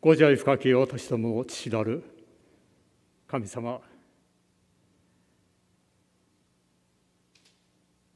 [0.00, 2.04] ご自愛深き私どもを父なる
[3.26, 3.80] 神様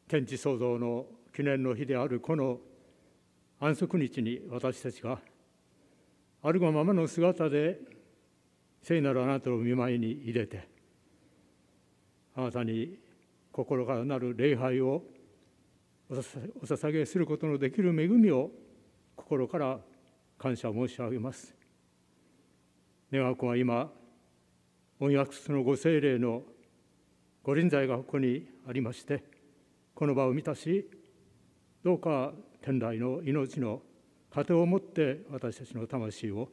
[0.07, 2.59] 天地創造の記念の日であるこの
[3.59, 5.19] 安息日に私たちが
[6.45, 7.81] あるがままの姿で
[8.81, 10.69] 聖なるあなたの見舞いに入れて
[12.37, 12.97] あなたに
[13.51, 15.03] 心からなる礼拝を
[16.11, 18.53] お捧げすることのできる恵みを
[19.17, 19.81] 心から
[20.39, 21.62] 感謝申し上げます。
[23.13, 23.93] 願わくは今、
[24.99, 26.45] 御約束のご精霊の
[27.43, 29.23] ご臨在がここにありまして、
[29.95, 30.89] この場を満たし、
[31.85, 32.33] どうか
[32.63, 33.83] 天来の命の
[34.31, 36.49] 糧をもって私たちの魂を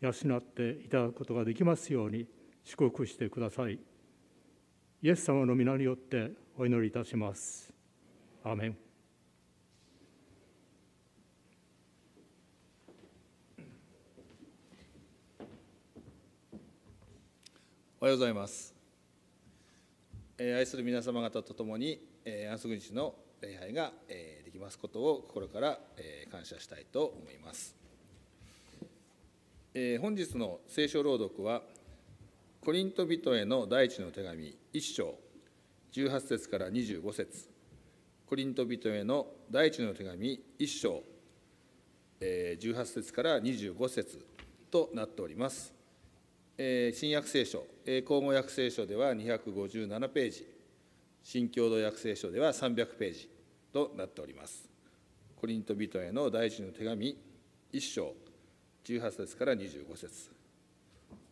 [0.00, 2.26] 養っていただくことができますように
[2.64, 3.78] 祝福してください。
[5.02, 7.74] イエス様の皆によってお祈りいたします。
[8.42, 8.89] アメン
[18.02, 18.74] おはようございます。
[20.38, 27.76] えー、愛する皆様方と共に、えー、安息日の礼拝が、えー、できますことを心から、えー、感謝したいと思います。
[29.74, 31.60] えー、本日の聖書朗読は、
[32.64, 35.14] コリント人への第一の手紙1章
[35.92, 37.50] 18節から25節
[38.24, 41.02] コリント人への第一の手紙1章、
[42.22, 44.24] え、18節から25節
[44.70, 45.79] となっております。
[46.62, 50.46] え、新約聖書、えー、口語訳聖書では257ページ、
[51.22, 53.30] 新共同訳聖書では300ページ
[53.72, 54.68] となっております。
[55.40, 57.16] コリント人への第一の手紙
[57.72, 58.12] 1章
[58.84, 60.30] 18節から25節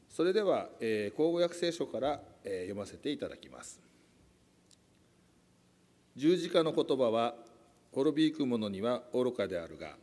[0.09, 3.83] それでは、えー、口語訳聖書から、え、読ませていただきます。
[6.17, 7.35] 十字架の言葉は
[7.93, 9.95] 滅びゆく者には愚かであるが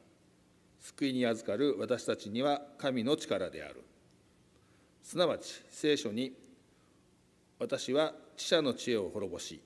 [0.82, 3.84] 救いに預かる私たちには神の力である
[5.06, 6.34] すなわち聖書に
[7.60, 9.62] 私は知者の知恵を滅ぼし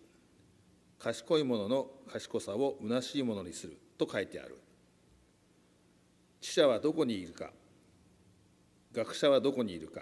[1.00, 4.58] 賢い者の賢さを虚しいものにすると書いてある。
[6.42, 7.52] 知者はどこにいるか
[8.94, 10.02] 学者はどこにいるか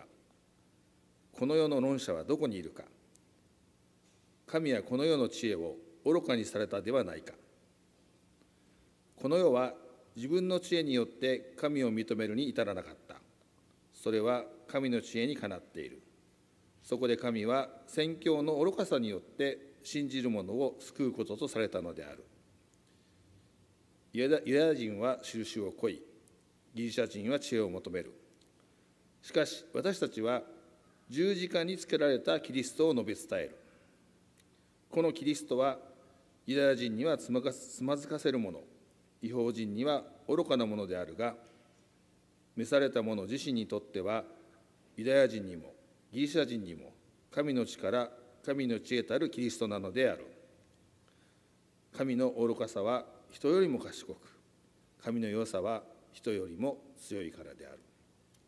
[1.38, 2.82] この世の論者はどこにいるか
[4.48, 7.34] 神はこの世の知恵を愚かにされたではないか。
[9.22, 9.74] この世は
[10.16, 13.07] 自分の知恵によって神を認めるに至らなかった。
[13.98, 16.02] それは神の知恵にかなっている。
[16.84, 22.24] そこで神は宣教の愚かさによって信じる者を救うこととされたのである。
[24.14, 26.02] ユダヤ人は印を恋い、
[26.74, 28.14] ギリシャ人は知恵を求める。
[29.22, 30.44] しかし私たちは
[31.10, 33.58] 十字架につけられたキリストを述べ伝える。
[34.90, 35.80] このキリストは
[36.46, 38.62] ユダヤ人にはつまずかせるもの、
[39.22, 41.36] 違法人には愚かなものであるが、
[42.58, 44.26] 召された者自身にとっては
[44.98, 45.74] ユダヤ人にも
[46.12, 46.92] ギリシャ人にも
[47.32, 48.10] 神の力
[48.46, 50.26] 神の知恵たるキリストなのである
[51.96, 54.18] 神の愚かさは人よりも賢く
[55.04, 57.80] 神の良さは人よりも強いからである。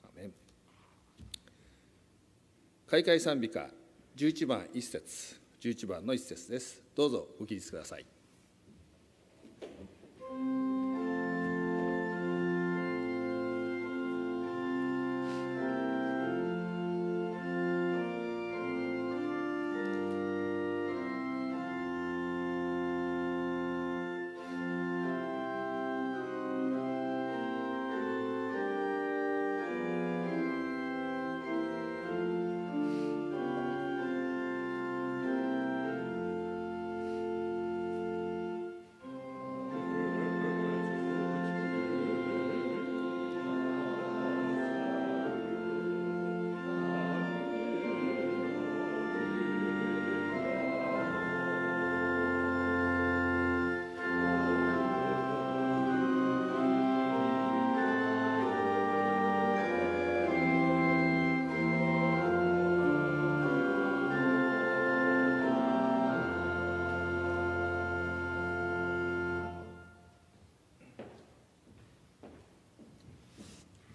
[0.03, 0.33] アメン。
[2.87, 3.67] 開会賛美歌
[4.17, 6.81] 11番1節11番の1節です。
[6.95, 8.18] どうぞご起立ください。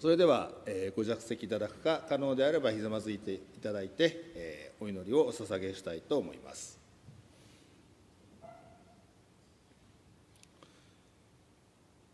[0.04, 6.78] それでは、えー、ご着席いただくか、可能であればひざまずいていただいて、えー、お祈りをお捧げしたいと思います。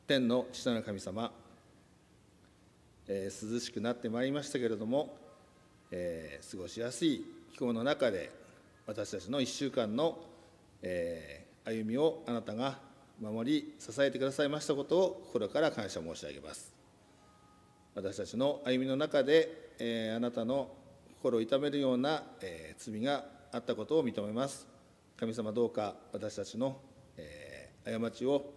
[0.06, 1.32] 天の父なる神様、
[3.08, 5.12] えー、涼しくなってまいりましたけれども、
[5.91, 7.24] えー、過ごしやすい
[7.55, 8.31] 気候の中で、
[8.86, 10.17] 私たちの1週間の、
[10.82, 12.79] えー、歩みをあなたが
[13.20, 16.79] 守り、支えてくださいましたことを心から感謝申し上げます。
[17.94, 20.70] 私たちの歩みの中で、えー、あなたの
[21.17, 24.67] 心を痛めるような、えー、罪があったことを認めます。
[25.17, 26.81] 神様どうか私たちの、
[27.17, 28.53] えー、過ちを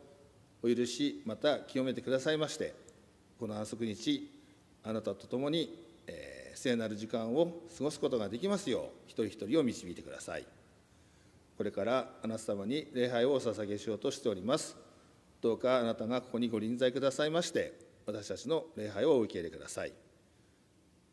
[0.62, 2.74] お許し、また清めてくださいまして、
[3.40, 4.32] この安息日、
[4.84, 10.46] あなたと共に、えー、聖なる時間を過ごすことができますよう、一人一人を導いてください。
[11.58, 14.78] これからあなた様に礼拝をお捧げしようとしております。
[15.42, 17.74] どうかあなたがここにご臨在くださいまして、
[18.06, 19.94] 私たちの礼拝をお受け入れください。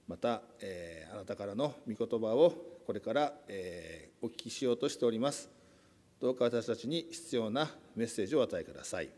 [0.09, 2.52] また、えー、あなたからの御言葉を
[2.87, 5.49] これから、えー、お聞きしようとしております。
[6.20, 9.11] どうか私たちに必要なメッセージを与えください。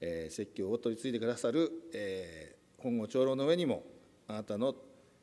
[0.00, 3.82] えー、説教を取り継いでくださる、えー、本郷長老の上にも
[4.28, 4.74] あなたの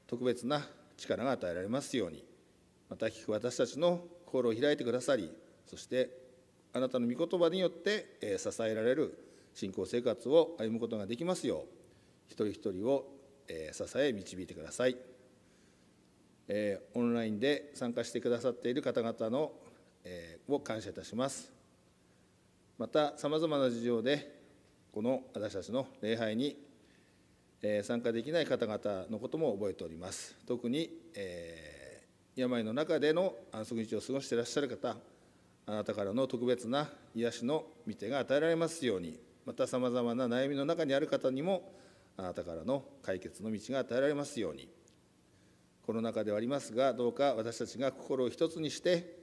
[0.07, 0.65] 特別な
[0.97, 2.23] 力が与えられますように
[2.89, 5.31] また聞く私たちの心を開いてくださり
[5.65, 6.09] そして
[6.73, 9.15] あなたの御言葉によって、え、支えられる
[9.53, 11.67] 信仰生活を歩むことができますよう
[12.27, 13.05] 一人一人を、
[13.47, 14.97] え、支え導いてください、
[16.47, 19.51] え、オンラインで参加してくださっている方々の、
[20.03, 21.51] え、を感謝いたします。
[22.77, 24.41] またさまざまな事情で
[24.91, 26.57] この私たちの礼拝に
[27.83, 30.35] 参加できない方々のことも覚えております。
[30.45, 34.97] 特に、えー、病の中での安息日を過ごしていらっしゃる方、
[35.65, 41.73] あなたからの特別な癒しの見てが与えられますように、またさまざまな悩みの中にある方にも、
[42.17, 44.69] あなたからの解決の道が与えられますように、
[45.85, 49.19] コロナ禍ではありますが、どうか私たちが心を一つにして、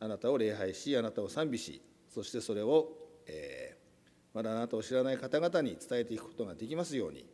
[0.00, 2.92] あなたを礼拝し、あなたを賛美し、そしてそれを、
[3.26, 3.82] えー
[4.34, 7.26] まだあなたを知らない方々に伝えていくことができますように、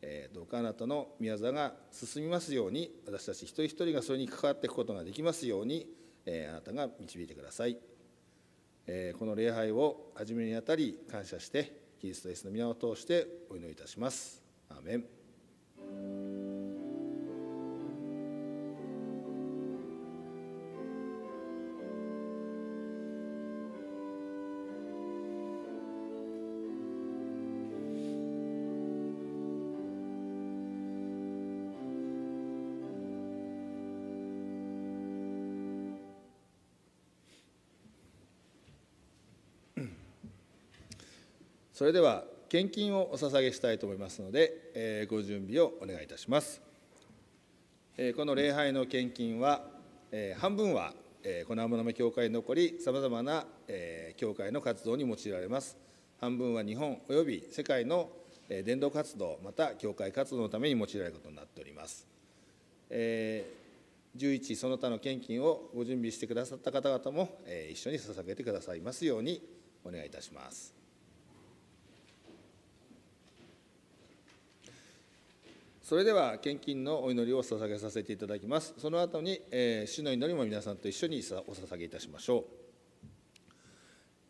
[0.00, 5.86] え、どうかあなたの宮座が進みますように私たち一人一人がそれに関わっていくことができますように、
[6.26, 7.78] え、あなたが導いてください、
[8.86, 14.42] え、この礼拝を始めにあたり感謝してキリストイエスの皆を通してお祈りいたします。
[14.68, 16.51] アーメン。
[41.82, 46.62] それでは献金をお捧げしたいと思いますので、えー、ご準備をお願いいたします。
[47.96, 49.64] えー、この礼拝の献金は、
[50.12, 55.76] えー、半分は、えー、この天沼教会に残り、さまざまな、えー、教会の活動に用いられます。
[56.20, 58.10] 半分は日本および世界の、
[58.48, 62.06] え、伝道活動、また教会活動のために用いられることになっております。
[62.90, 63.62] えー
[64.16, 69.42] 11その他の献金をご準備してくださった方々も、えー、一緒に捧げてくださいますように
[69.84, 70.81] お願いいたします。
[75.92, 78.72] それでは献金のお祈りを捧げさせていただきます。
[78.78, 82.44] その後に、えー、主の祈りも皆さんと一緒にお捧げいたしましょう。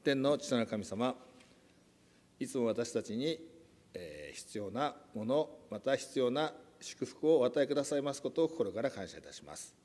[0.02, 1.14] 天の父なる神様、
[2.40, 3.38] いつも私たちに、
[3.94, 9.76] えー、必要なもの、また必要な祝福をお与えくださいますことを心から感謝いたします。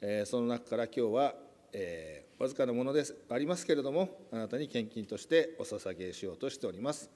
[0.00, 1.34] えー、その中から今日は、
[1.74, 7.10] えー、わずかなものですありますけれども、あなたに献金としてお捧げしようとしております。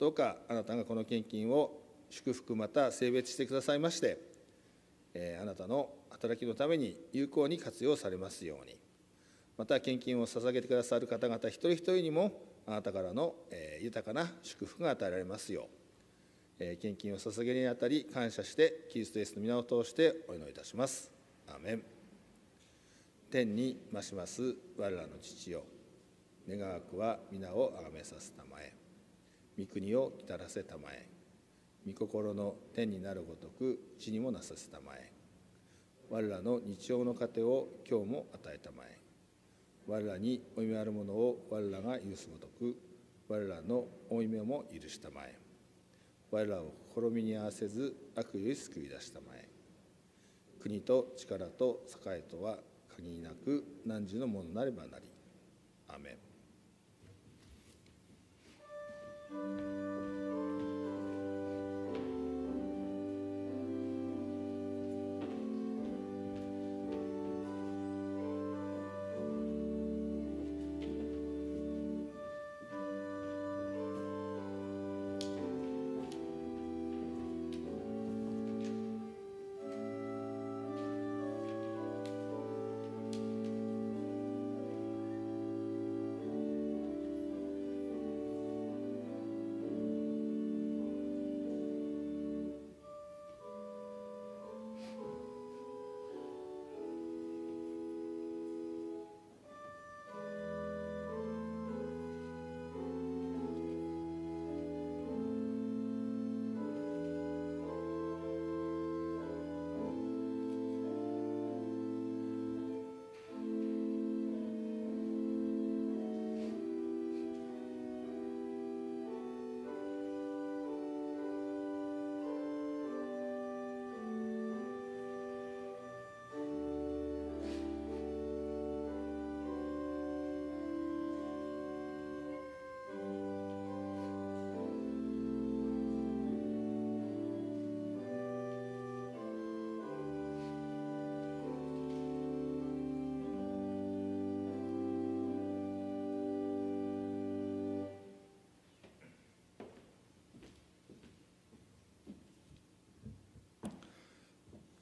[0.00, 1.81] どうかあなたがこの献金を
[2.12, 4.18] 祝福また性別してくださいまして、
[5.14, 8.76] えあなたの働きのために有効に活用されますように。
[9.56, 12.32] また献金を捧げてくださる方々一人一人にも
[12.66, 15.66] あなたからの、え豊かな祝福が与えられますよう、
[16.58, 21.10] え献金を捧げるにあたり感謝してキリストイエスの皆を通してお祈りいたします。
[21.48, 21.82] アーメン。
[23.30, 25.62] 天に増します我らの父よ。
[26.46, 28.74] 願わくは皆をあがめさせたまえ。
[29.58, 31.11] 御国を来たらせたまえ。
[31.86, 35.12] 御心の天になるごとく地にもなさせたまえ。
[36.10, 38.98] 我らの日常の糧を今日も与えたまえ。
[39.86, 42.76] 我らに負い目あるものを我らが許すごとく
[43.28, 45.38] 我らの負い目も許したまえ。
[46.30, 49.48] 我らを試みに合わせず悪より救い出したまえ。
[50.60, 52.58] 国と力と栄とは
[52.96, 55.06] 限りなく汝のものなればなり。
[55.88, 56.16] アメ
[59.78, 59.81] ン。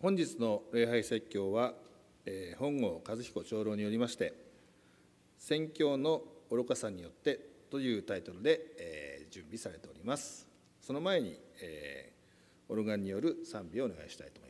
[0.00, 1.74] 本日の礼拝説教は、
[2.24, 4.32] えー、本郷和彦長老によりまして
[5.36, 7.38] 「宣教の愚かさによって」
[7.68, 10.48] というタイトルで、えー、準備されております。
[10.80, 14.49] その前に、えー、オルガンによる賛美をお願いしたいと思います。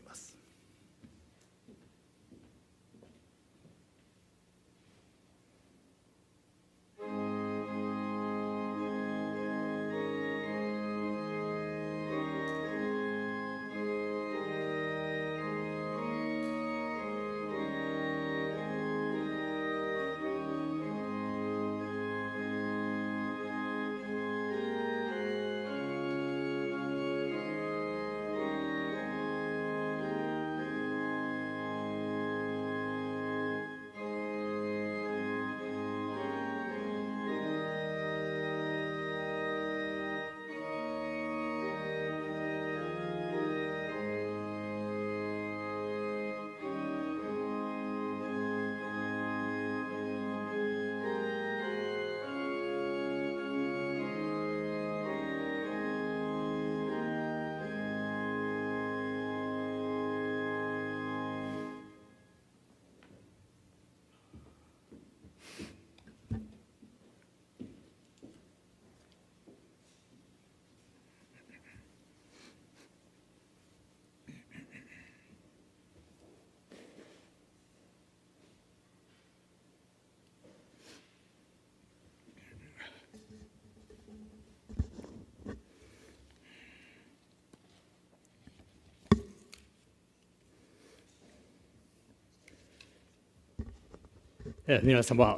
[94.85, 95.35] 皆様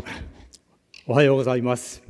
[1.07, 2.03] おはようございます。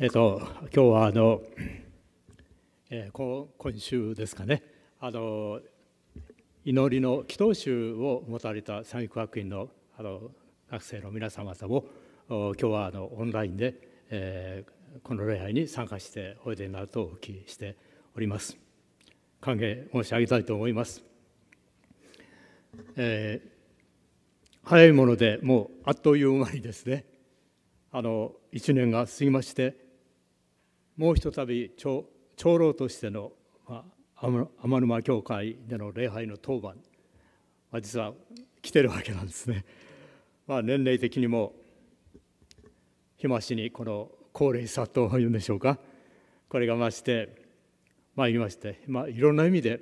[0.00, 0.40] えっ、と
[0.74, 1.42] 今日はあの、
[2.88, 4.62] えー、今週ですかね。
[5.00, 5.60] あの
[6.64, 9.68] 祈りの祈祷集を持たれた三育学院の
[9.98, 10.30] あの
[10.70, 11.84] 学生の皆様方も
[12.26, 13.74] 今日はあのオンラインで、
[14.08, 17.76] えー、この礼拝に参加しておいでになるとお聞きして
[18.16, 18.56] おります。
[19.42, 21.11] 歓迎申し上げたいと思います。
[22.96, 27.04] えー、早いものでもうあっという間にですね
[27.90, 29.76] あの1年が過ぎまして
[30.96, 32.04] もうひとたび長
[32.36, 33.32] 長老としての、
[33.68, 33.84] ま
[34.16, 34.26] あ、
[34.62, 36.76] 天沼教会での礼拝の当番、
[37.70, 38.12] まあ、実は
[38.62, 39.64] 来てるわけなんですね。
[40.46, 41.52] まあ、年齢的にも
[43.16, 45.78] 日増しにこの高齢さというんでしょうか
[46.48, 47.46] これが増して
[48.16, 49.80] まいりまして、まあ、いろんな意味で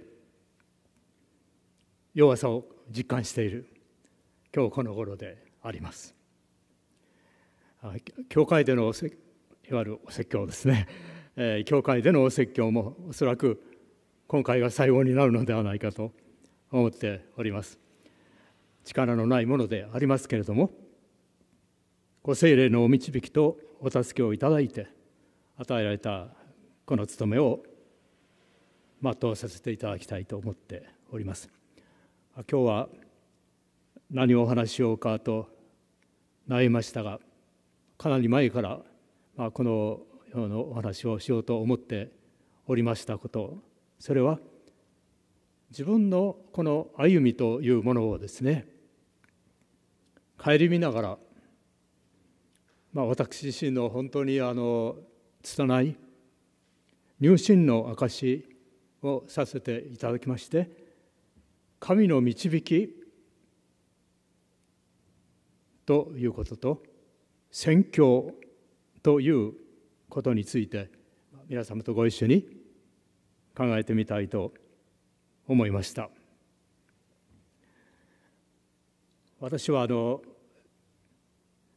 [2.15, 3.69] 弱さを実感している
[4.55, 6.15] 今日この頃であります。
[8.29, 10.87] 教会でのいわゆるお説教ですね、
[11.37, 13.63] えー、教会でのお説教もおそらく
[14.27, 16.13] 今回が最後になるのではないかと
[16.71, 17.79] 思っております。
[18.85, 20.71] 力のないものでありますけれども
[22.23, 24.89] ご精霊のお導きとお助けをいただいて
[25.57, 26.29] 与えられた
[26.87, 27.63] この務めを
[29.03, 31.60] 全うさせていただきたいと思っております。
[32.49, 32.89] 今日は
[34.11, 35.49] 何をお話ししようかと
[36.49, 37.21] 悩みましたが
[37.99, 38.81] かなり前から、
[39.37, 39.71] ま、この
[40.35, 42.11] ようなお話をしようと思って
[42.67, 43.59] おりましたこと。
[43.99, 44.39] それは
[45.71, 48.67] 自分のこの歩みというものをですね
[50.39, 51.19] 顧みながら、
[52.95, 54.97] まあ、私自身の本当にあの
[55.43, 55.97] 拙い
[57.21, 58.49] 入信の証
[59.03, 60.80] をさせていただきまして
[61.81, 62.95] 神の導き
[65.87, 66.83] ということと
[67.51, 68.33] 宣教
[69.03, 69.55] という
[70.09, 70.91] ことについて
[71.49, 72.47] 皆様とご一緒に
[73.57, 74.53] 考えてみたいと
[75.49, 76.11] 思いました。
[79.41, 80.21] 私はあの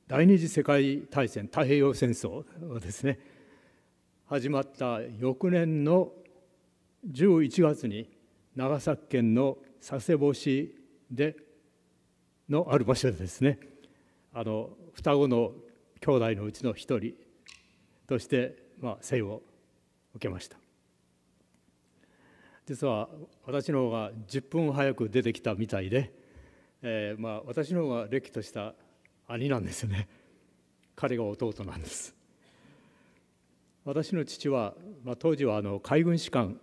[0.06, 2.44] 第二次世界大戦太平洋戦争
[2.80, 3.20] ですね
[4.28, 6.12] 始まった翌年の
[7.10, 8.10] 11月に
[8.54, 10.74] 長崎県の佐世保市
[11.12, 11.36] で
[12.48, 13.60] のある場所でですね。
[14.34, 15.52] あの双子の
[16.00, 17.16] 兄弟のうちの一人
[18.08, 19.42] として、まあ、生を
[20.16, 20.56] 受けました。
[22.66, 23.10] 実は
[23.46, 26.14] 私の方が10分早く出てきたみたいで、
[26.82, 28.76] えー、まあ、私の方が歴とした
[29.28, 30.08] 兄なんですよね。
[30.96, 32.16] 彼が弟なんです。
[33.84, 36.58] 私の父は、まあ、当時はあの海軍士官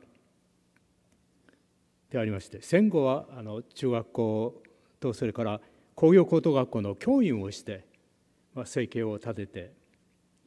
[2.11, 4.63] でありまして戦後はあの中学校
[4.99, 5.61] とそれから
[5.95, 7.87] 工業高等学校の教員をして、
[8.55, 9.73] まあ、生計を立てて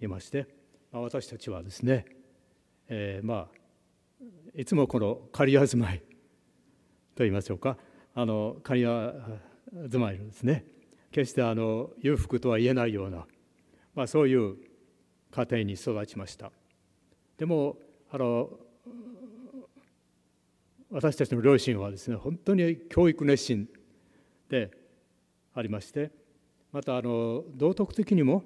[0.01, 0.47] いまして、
[0.91, 2.05] まあ、私たちはですね、
[2.89, 3.63] えー、まあ
[4.55, 5.99] いつもこの仮住まい
[7.15, 7.77] と言いましょうか
[8.13, 10.65] あの仮住まいのですね
[11.11, 13.25] 決してあの裕福とは言えないような、
[13.95, 14.57] まあ、そういう
[15.31, 16.51] 家庭に育ちました。
[17.37, 17.77] でも
[18.11, 18.59] あの
[20.93, 23.67] 私たちの両親はですね本当に教育熱心
[24.47, 24.69] で
[25.55, 26.11] ありまして
[26.71, 28.43] またあの道徳的にも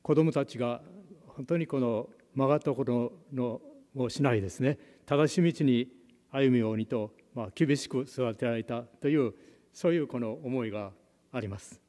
[0.00, 0.80] 子どもたちが
[1.26, 3.60] 本当にこの曲がったことの
[3.94, 5.88] をしないですね正しい道に
[6.30, 9.34] 歩むようにと、まあ、厳しく育てられたという
[9.74, 10.92] そういうこの思いが
[11.30, 11.80] あります。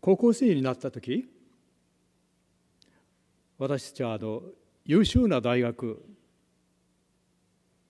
[0.00, 1.28] 高校生になった時
[3.58, 4.42] 私たちはあの
[4.84, 6.02] 優秀な大学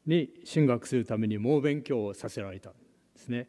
[0.07, 2.79] に進学するために猛勉強をさせられたんで
[3.17, 3.49] すね。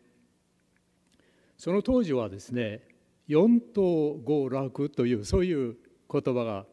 [1.58, 2.82] その当時はですね
[3.28, 5.78] 四等五楽というそういう
[6.12, 6.66] 言葉が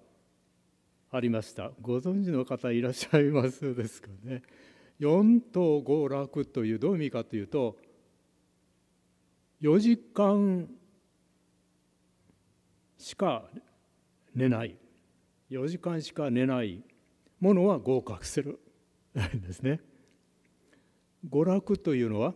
[1.10, 1.72] ありました。
[1.80, 4.42] ご存知の方いらっしゃいますですかね。
[4.98, 7.78] 四等五楽というどういう意味かというと
[9.62, 10.68] 4時間
[12.98, 13.44] しか
[14.34, 14.76] 寝ない。
[15.50, 16.84] 4時間しか寝ない
[17.40, 18.60] ものは合格する。
[19.14, 19.80] ですね。
[21.28, 22.34] 娯楽というのは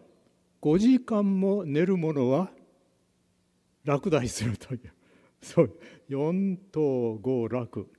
[0.60, 2.50] 5時間も寝るものは
[3.84, 4.92] 落第するという
[5.40, 7.90] そう四等五楽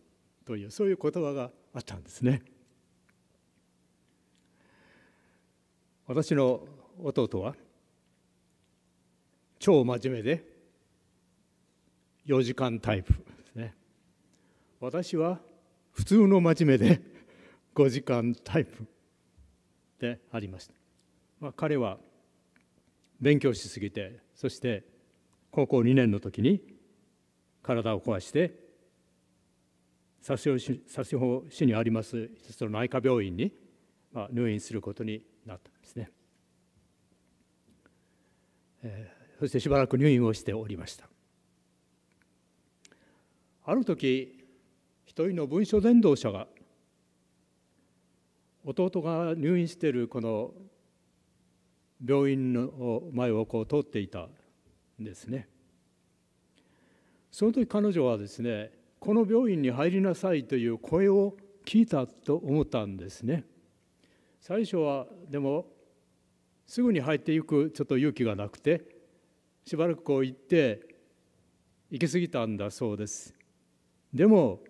[0.46, 2.42] というそういう言葉があったんですね。
[6.08, 6.62] 私の
[7.02, 7.56] 弟は
[9.60, 10.44] 超真面目で
[12.28, 13.20] 4時間タイプで
[13.52, 13.74] すね。
[14.80, 15.40] 私は
[15.92, 17.15] 普通の真面目で
[17.76, 18.88] 5時間タイプ
[20.00, 20.74] でありました、
[21.40, 21.98] まあ、彼は
[23.20, 24.84] 勉強しすぎてそして
[25.52, 26.62] 高校2年の時に
[27.62, 28.66] 体を壊して
[30.26, 30.58] 佐世
[31.20, 32.32] 保市にあります。
[32.36, 33.52] 一つの内科病院に
[34.12, 36.10] まあ入院することになったんですね、
[38.82, 41.08] えー、そしてしばらく入院をしておりました。
[43.66, 44.46] ある時
[45.06, 46.48] 一人の文書伝道者が
[48.66, 50.52] 弟が入院しているこの
[52.04, 54.28] 病院の前をこう通っていた
[55.00, 55.48] んですね。
[57.32, 63.44] その時彼女はですねこの病院に入りなさいという声を聞いたと思ったんですね。
[64.42, 65.68] 最初はでも
[66.66, 68.84] すぐに入っていくちょっと勇気がなくて
[69.66, 70.82] しばらくこう行って
[71.92, 73.36] 行き過ぎたんだそうです。
[74.14, 74.62] でも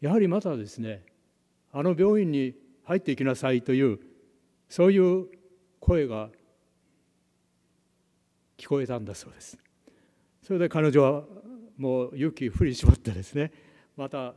[0.00, 1.04] やはりまたですね
[1.72, 2.54] あの病院に
[2.86, 3.98] 入っていきなさいという
[4.68, 5.26] そういう
[5.80, 6.30] 声が
[8.56, 9.58] 聞こえたんだそうです
[10.42, 11.24] それで彼女は
[11.76, 13.52] もう勇気振り絞ってですね
[13.96, 14.34] また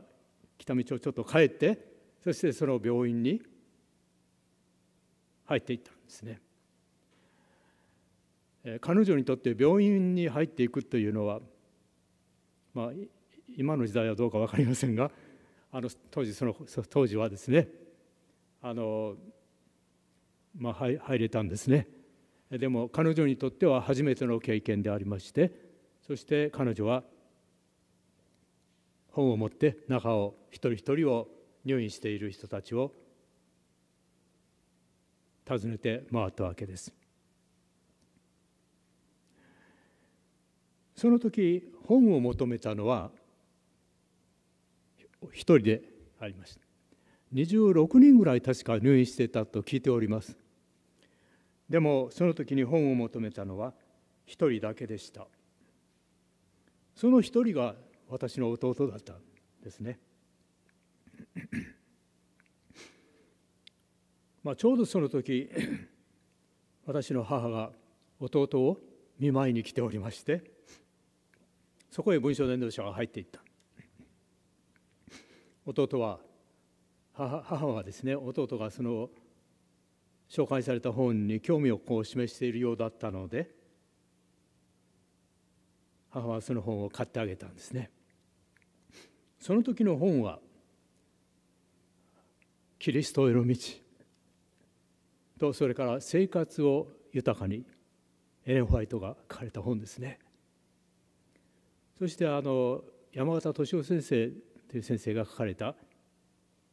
[0.58, 1.78] 来た道をちょっと帰って
[2.22, 3.40] そしてその病院に
[5.46, 6.40] 入っていったんですね。
[8.82, 11.40] 彼女にとって病院に入っていくというのは、
[12.74, 12.90] まあ、
[13.56, 15.10] 今の時代はどうか分かりませんが
[15.72, 16.54] あの当時その
[16.90, 17.68] 当時はですね
[18.62, 19.16] あの、
[20.56, 21.88] まあ、入れたんですね。
[22.50, 25.52] でも彼女にとっては初めての経験でありまして
[26.02, 27.04] そして彼女は
[29.12, 31.28] 本を持って中を一人一人を
[31.64, 32.92] 入院している人たちを
[35.48, 36.92] 訪ねて回ったわけです。
[40.96, 43.10] その時本を求めたのは
[45.32, 45.82] 一人で
[46.20, 46.69] ありました。
[47.32, 50.36] 26人ぐらい確か入院してたと聞いております。
[51.68, 53.72] でもその時に本を求めたのは
[54.26, 55.28] 一人だけでした。
[56.96, 57.76] その一人が
[58.08, 59.20] 私の弟だったん
[59.62, 60.00] ですね。
[64.42, 65.50] まあ、ちょうどその時
[66.86, 67.72] 私の母が
[68.18, 68.80] 弟を
[69.18, 70.42] 見舞いに来ておりまして
[71.90, 73.42] そこへ文章伝道者が入っていった。
[75.66, 76.20] 弟は
[77.28, 79.10] 母はですね弟がその
[80.28, 83.50] 紹介された本に興味をこう示しているようだったので
[86.10, 87.90] 母はその本を買ってあげたんですね
[89.38, 90.38] その時の本は
[92.78, 93.56] 「キリストへの道」
[95.38, 97.64] とそれから「生活を豊かに」
[98.46, 100.18] エレン・ホワイトが書かれた本ですね。
[101.98, 104.30] そしてあの山形敏夫先生
[104.68, 105.76] という先生が書かれた「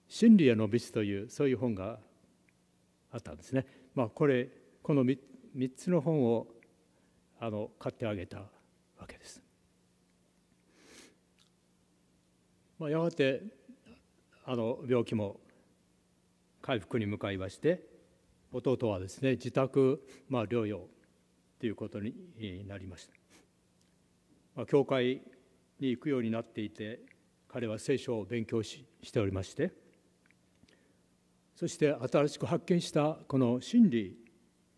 [0.08, 2.00] 真理への道」というそういう本が
[3.12, 3.66] あったんですね。
[3.96, 4.50] まあ、これ
[4.84, 5.20] この 3,
[5.56, 6.48] 3つの本を
[7.40, 8.48] あの買ってあげたわ
[9.08, 9.42] けです。
[12.80, 13.42] まあ、やがて
[14.46, 15.40] あの病気も
[16.62, 17.84] 回復に向かいまして
[18.52, 20.88] 弟はですね自宅、まあ、療養
[21.60, 22.14] ということに
[22.68, 23.14] なりました、
[24.56, 25.22] まあ、教会
[25.80, 27.02] に行くようになっていて
[27.48, 29.72] 彼は聖書を勉強ししておりまして
[31.58, 34.16] そして新しく発見したこの真理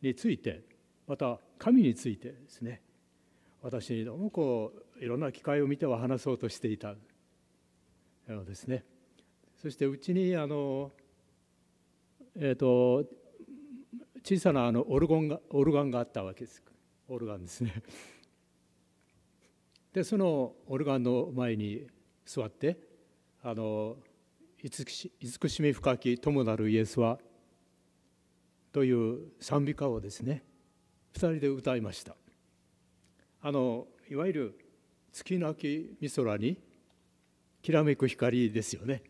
[0.02, 0.62] について
[1.06, 2.82] また神についてですね。
[3.62, 6.96] 私にどうもこういろんな機会を見ては話そうとしていた
[8.30, 8.86] のですね。
[9.62, 10.94] そしてうちにあの
[12.38, 13.04] えっ、ー、と
[14.24, 16.64] 小さなあのオルゴンがオルガンがあったわけです。
[17.10, 17.74] オルガンですね。
[19.92, 21.88] でそのオルガンの前に
[22.26, 22.80] 座って
[23.44, 23.98] あの
[24.64, 27.20] 慈しみ深き友なるイエスは
[28.72, 30.44] という賛美歌をですね
[31.14, 32.16] 2人で歌いました。
[33.42, 34.60] あのいわゆる
[35.12, 36.58] 月なき美空に
[37.62, 39.02] きらめく光ですよね。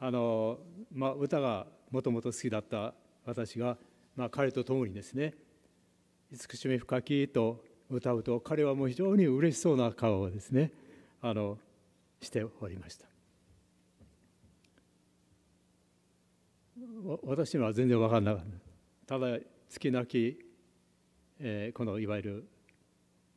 [0.00, 0.58] あの、
[0.92, 2.94] まあ、歌がもともと好きだった
[3.24, 3.78] 私が、
[4.16, 5.34] まあ、彼と共にですね
[6.32, 10.72] 「慈しみ深き」と歌うと彼はもう非常に嬉しそうな顔をですね
[11.20, 11.58] あの
[12.20, 13.13] しておりました。
[17.22, 18.44] 私には全然分からなかっ
[19.06, 19.18] た。
[19.18, 19.38] ただ
[19.68, 20.38] 月なき、
[21.38, 22.48] えー、このいわゆる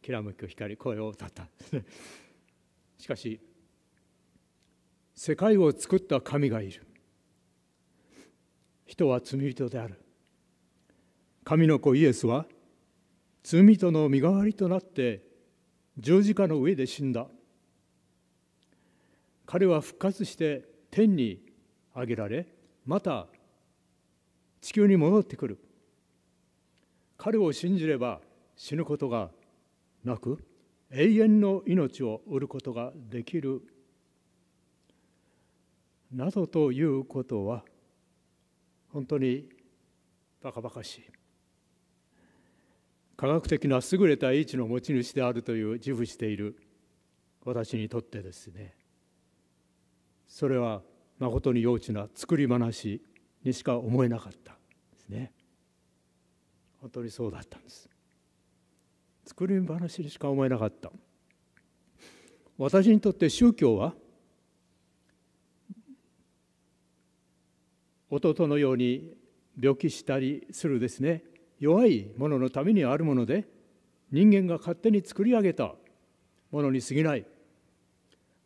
[0.01, 1.49] きらめく光声を歌った。
[2.97, 3.41] しかし
[5.15, 6.81] 世界を作った神がいる。
[8.85, 9.99] 人は罪人である。
[11.43, 12.47] 神の子イエスは
[13.43, 15.25] 罪人の身代わりとなって
[15.97, 17.27] 十字架の上で死んだ。
[19.45, 21.45] 彼は復活して天に
[21.93, 22.47] 上げられ
[22.85, 23.27] また
[24.67, 25.59] 地球に戻ってくる。
[27.15, 28.19] 彼を信じれば
[28.57, 29.29] 死ぬことが
[30.03, 30.43] なく
[30.91, 33.61] 永遠の命を得ることができる。
[36.11, 37.63] などということは
[38.89, 39.47] 本当に
[40.43, 41.05] バカバカしい。
[43.15, 46.57] 科学的な優れた英知の持ち主であるという自負している。
[47.45, 48.75] 私にとってですね。
[50.27, 50.81] それは
[51.19, 53.01] まことに幼稚な作り話
[53.45, 54.56] にしか思えなかった。
[55.09, 55.31] ですね。
[56.81, 57.89] 本当にそうだったんです。
[59.25, 60.91] 作り話にしか思えなかった。
[62.57, 63.93] 私にとって宗教は
[68.09, 69.15] 弟のように
[69.59, 71.23] 病気したりするですね。
[71.59, 73.47] 弱いもののためにあるもので
[74.11, 75.73] 人間が勝手に作り上げた
[76.51, 77.25] ものに過ぎない。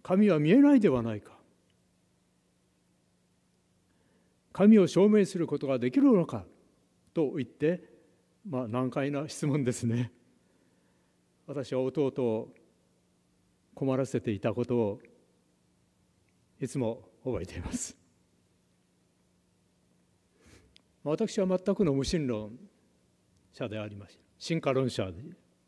[0.04, 1.42] 神は見えないではないか。
[4.54, 6.46] 神を証明することができるのか。
[7.14, 7.90] と言って、
[8.48, 10.12] まあ、難解な質問ですね。
[11.48, 12.54] 私は弟を
[13.74, 15.00] 困らせていたことを
[16.60, 17.98] いつも覚えています。
[21.04, 22.60] 私は全くの無神論
[23.52, 24.24] 者でありました。
[24.38, 25.12] 進化論者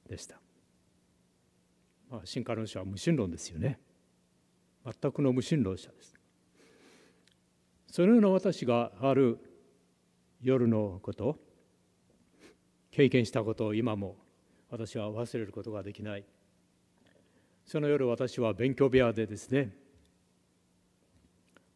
[0.08, 0.40] でした、
[2.10, 3.80] まあ、進化論者は無神論ですよね。
[4.84, 6.14] 全くの無神論者です。
[7.88, 9.53] そのような私がある
[10.44, 11.38] 夜のこと
[12.92, 14.18] 経験したことを今も
[14.70, 16.26] 私は忘れることができない。
[17.66, 19.74] その夜私は勉強部屋でですね、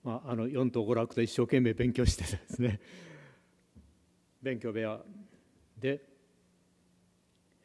[0.03, 2.81] まあ、あの四等五楽で一生懸命勉強してですね
[4.43, 5.01] 勉強部屋
[5.79, 6.03] で、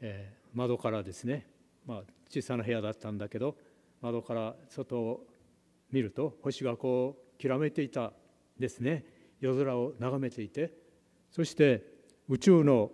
[0.00, 1.48] えー、窓からですね、
[1.84, 3.56] まあ、小さな部屋だったんだけど
[4.00, 5.26] 窓から外を
[5.90, 8.12] 見ると星がこうきらめていた
[8.56, 9.04] ですね
[9.40, 10.81] 夜空を眺めていて
[11.32, 11.82] そして
[12.28, 12.90] 宇宙の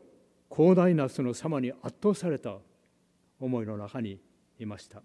[0.51, 2.57] 広大なその様に圧倒された
[3.41, 4.19] 思いの中に
[4.59, 5.03] いました。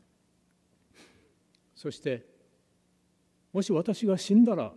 [1.76, 2.26] そして
[3.52, 4.72] もし私が死んだら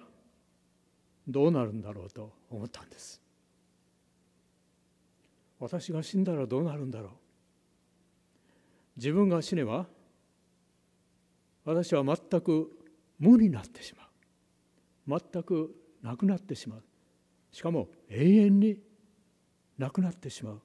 [1.28, 3.20] どうなるんだろうと思ったんです。
[5.58, 7.10] 私が死んだらどうなるんだろう。
[8.96, 9.86] 自分が死ねば
[11.64, 12.70] 私は全く
[13.18, 15.20] 無になってしまう。
[15.32, 16.82] 全くなくなってしまう。
[17.56, 18.76] しかも永遠に
[19.78, 20.60] なくなってしまう。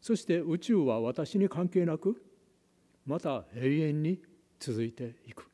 [0.00, 2.22] そして宇宙は私に関係なく
[3.04, 4.22] また永遠に
[4.60, 5.50] 続いていく。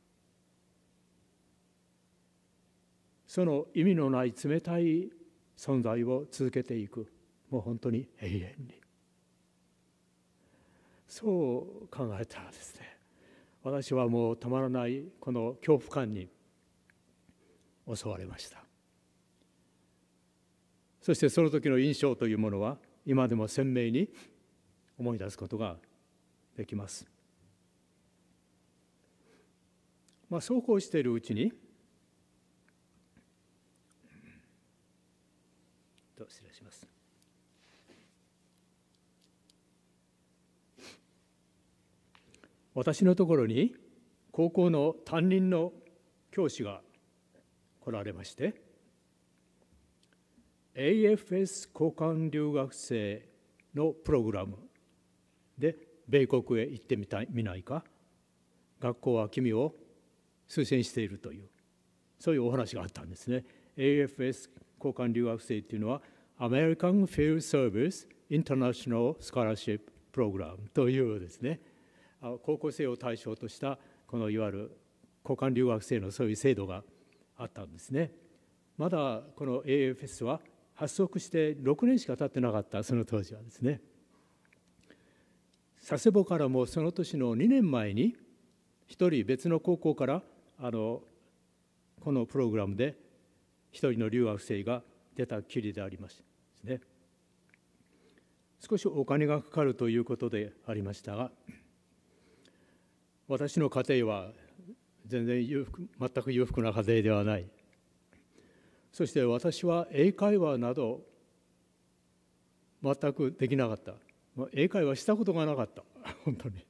[3.27, 5.09] その意味のない冷たい
[5.57, 7.11] 存在を続けていく。
[7.49, 8.75] もう本当に永遠に。
[11.09, 11.23] そ
[11.83, 12.99] う考えたらですね
[13.63, 16.29] 私はもうたまらないこの恐怖感に
[17.91, 18.70] 襲われました。
[21.11, 24.09] そしてその時の印象というものは今でも鮮明に
[24.97, 25.75] 思い出すことが
[26.57, 27.05] できます
[30.29, 31.53] まあそうこうしているうちに
[36.29, 36.87] 失礼します。
[42.73, 43.75] 私のところに
[44.31, 45.73] 高校の担任の
[46.31, 46.83] 教師が
[47.81, 48.70] 来られまして
[50.75, 53.29] AFS 交換留学生
[53.75, 54.57] のプログラム
[55.59, 55.77] で
[56.09, 57.85] 米国へ行ってみたいみないか？
[58.81, 59.75] 学校は君を
[60.49, 61.49] 推薦しているという
[62.19, 63.45] そういうお話があったんですね。
[63.77, 66.03] AFS 交換留学生というのは
[66.39, 69.81] American Field Service International Scholarship
[70.13, 71.61] Program というですね。
[72.43, 74.79] 高校生を対象としたこのいわゆる
[75.25, 76.85] 交換留学生のそういう制度が
[77.37, 78.13] あったんですね。
[78.77, 80.41] まだこの AFS は
[80.81, 83.83] 発足して6年しか経ってなかったその当時はですね。
[85.87, 88.17] 佐世保からもその年の2年前に
[88.87, 90.23] 一人別の高校から
[90.59, 91.03] あの
[92.01, 92.97] このプログラムで
[93.73, 94.81] 一人の留学生が
[95.15, 96.23] 出たきりでありまし
[96.65, 96.81] たね。
[98.67, 101.31] 少しお金がかかるということでありましたが
[103.29, 104.31] 私の家庭は
[105.05, 107.60] 全然裕福全く裕福な家庭ではない。
[108.93, 111.03] そして私は英会話など
[112.83, 113.95] 全くできなかった。
[114.53, 115.85] 英会話したことがなかった。
[116.25, 116.65] 本当に。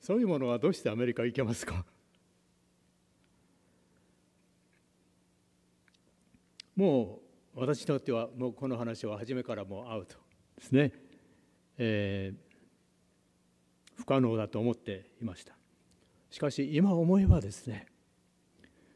[0.00, 1.84] そういうものはどうしてアメリカ行けますか？
[6.76, 7.20] も
[7.54, 10.16] う私にとってはもうこの話は初めからもうアウト
[10.56, 10.92] ですね、
[11.76, 12.36] えー、
[13.96, 15.54] 不可能だと思っていました。
[16.30, 17.91] しかし今思えばですね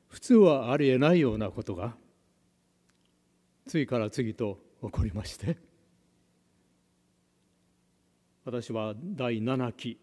[0.08, 1.94] 普通はありえないようなことが
[3.66, 5.56] 次から次と起こりまして。
[8.44, 9.98] 私は第7期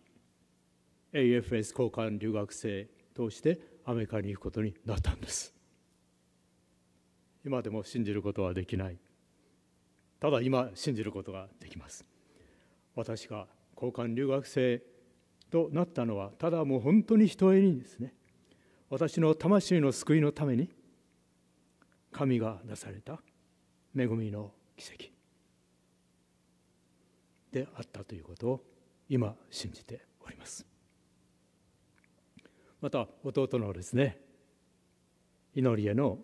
[1.14, 5.54] AFS 交換留学生としてアメリカに行くことになったんです。
[7.46, 8.98] 今でも信じることはできない。
[10.20, 12.06] ただ今信じることができます。
[12.96, 14.82] 私が交換留学生
[15.50, 18.14] となったのはただもう本当にひとえにですね。
[18.94, 20.70] 私の魂の救いのために
[22.12, 23.20] 神がなされた
[23.98, 25.06] 恵みの奇跡。
[27.52, 28.64] であったということを
[29.10, 30.64] 今信じております。
[32.82, 34.20] また弟のですね
[35.56, 36.20] 祈りへの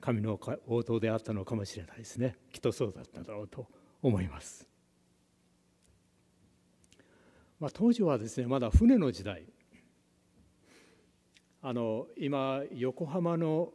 [0.00, 2.34] 神の応答であったのかもしれないですね。
[2.52, 3.68] きっとそうだっただろうと
[4.02, 4.66] 思います。
[7.60, 9.46] まあ、当時はですねまだ船の時代
[11.66, 13.72] あの今横浜の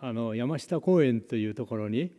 [0.00, 2.16] あの山下公園というところに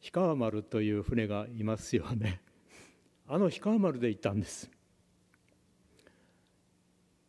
[0.00, 2.40] 氷川丸という船がいますよね。
[3.28, 4.70] あの氷川丸で行ったんです。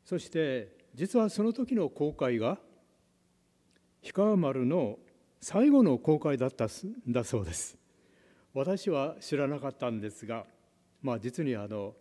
[0.06, 2.58] そして実はその時の航海が
[4.02, 4.98] 氷川丸の
[5.42, 6.70] 最後の航海だったん
[7.12, 7.78] だそうです。
[8.54, 10.48] 私は知らなかったんですが
[11.02, 11.98] まあ実にあの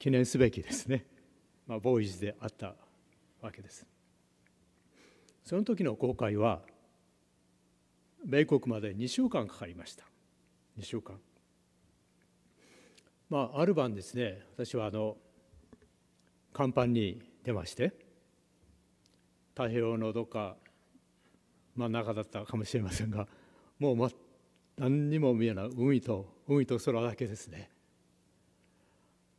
[0.00, 1.06] 記念すべきですね、
[1.68, 2.74] まあ、ボーイズであった
[3.42, 3.86] わけです。
[5.44, 6.60] その時の公開は
[8.24, 10.04] 米国まで2週間かかりました。
[10.78, 11.18] 2週間。
[13.28, 15.16] まあある晩ですね私はあの
[16.52, 17.92] 甲板に出まして
[19.54, 20.56] 太平洋のどっか
[21.76, 23.28] 真ん中だったかもしれませんが
[23.78, 24.10] もう、ま、
[24.76, 27.70] 何にも見えない海と海と空だけですね。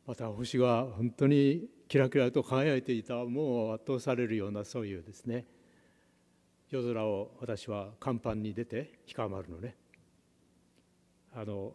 [0.07, 5.45] また星が本当にキラキラと輝いていたもう圧倒されるようなそういうですね。
[6.69, 9.75] 夜空を私は甲板に出て氷川丸のね。
[11.35, 11.73] あの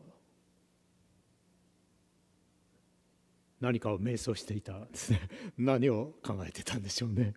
[3.61, 5.21] 何かを瞑想していたですね。
[5.59, 7.35] 何を考えてたんでしょうね。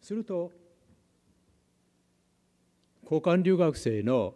[0.00, 0.50] すると
[3.04, 4.34] 交換留学生の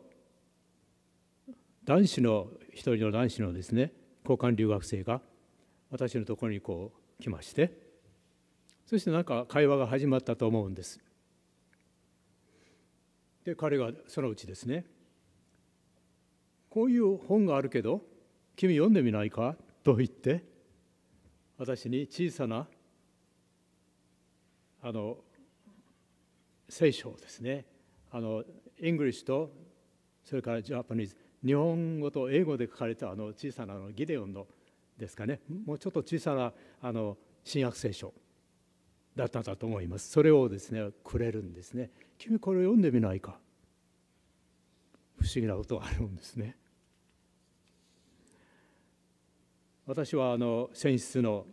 [1.82, 5.20] 男子の一人の男子のですね交換留学生が
[5.90, 7.72] 私のところにこう来まして
[8.86, 11.00] そしてなんか会話が始まったと思うんです。
[13.44, 14.84] で彼がそのうちですね
[16.68, 18.02] こういう本があるけど
[18.56, 19.56] 君読んでみないか？
[19.82, 20.44] と言って
[21.56, 22.66] 私に小さな
[24.82, 25.16] あの
[26.68, 27.64] 聖書ですね
[28.10, 28.44] あの
[28.80, 29.52] English と
[30.24, 34.46] それから Japanese 日本語と英語で書かれたあの小さなあのギデオンの
[35.00, 35.40] ですかね。
[35.66, 38.12] もうちょっと小さなあの新約聖書
[39.16, 40.10] だったんだと思います。
[40.10, 41.90] それをですねくれるんですね。
[42.18, 43.38] 君これ読んでみないか。
[45.18, 46.56] 不思議なことがあるんですね。
[49.86, 51.46] 私はあの船室の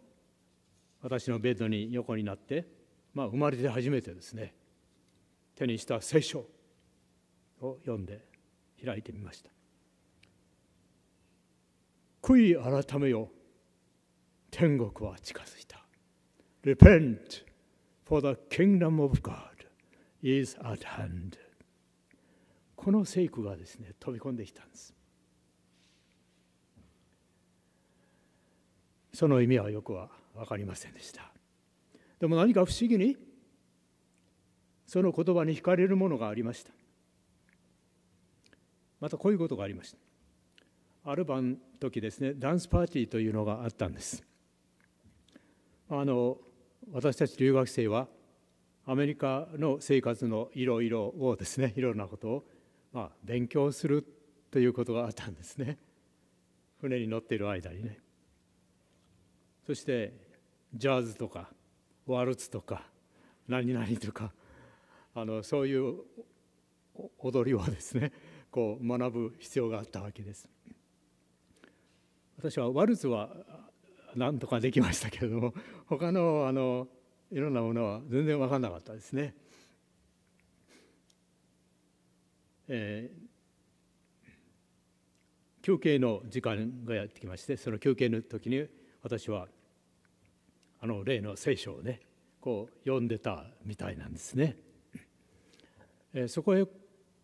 [1.01, 2.67] 私のベッドに横になって、
[3.13, 4.53] まあ、生まれて初めてですね
[5.55, 6.45] 手にした聖書
[7.61, 8.25] を読んで
[8.83, 9.49] 開いてみました。
[12.21, 13.29] 悔い改めよ
[14.51, 15.85] 天国は近づいた。
[16.63, 17.45] Repent
[18.05, 19.33] for the kingdom of God
[20.21, 21.37] is at hand.
[22.75, 24.93] この聖句がですね飛び込んできたんです。
[29.13, 31.31] その意味はよくは分かりませんでした。
[32.19, 33.17] でも何か不思議に
[34.85, 36.71] その言葉に惹かれるものがありました。
[38.99, 41.11] またこういうことがありました。
[41.11, 44.23] ある晩時ですねダンスパーティーというのがあったんです。
[45.89, 46.37] あの
[46.91, 48.07] 私たち留学生は
[48.85, 52.43] アメリカの生活のいろいろをですねいろんなことを
[52.91, 54.05] まあ勉強する
[54.51, 55.77] ということがあったんですね。
[56.81, 57.99] 船に乗っている間にね。
[59.65, 60.13] そして
[60.73, 61.49] ジャズとか
[62.05, 62.83] ワルツとか
[63.47, 64.31] 何々とか
[65.15, 65.95] あのそういう
[67.19, 68.11] 踊りをですね
[68.51, 70.49] こう学ぶ必要があったわけです。
[72.37, 73.29] 私はワルツは
[74.17, 75.53] 何とかできましたけれども
[75.85, 76.87] 他のあの
[77.31, 79.35] いろんなものは全然分かんなかったですね。
[82.69, 84.31] えー、
[85.61, 88.67] 休憩の時間がやってきましてその休憩の時に
[89.01, 89.47] 私は
[90.81, 92.01] あの例の聖書をね
[92.41, 94.57] こう読んでたみたいなんですね。
[96.13, 96.65] えー、そこへ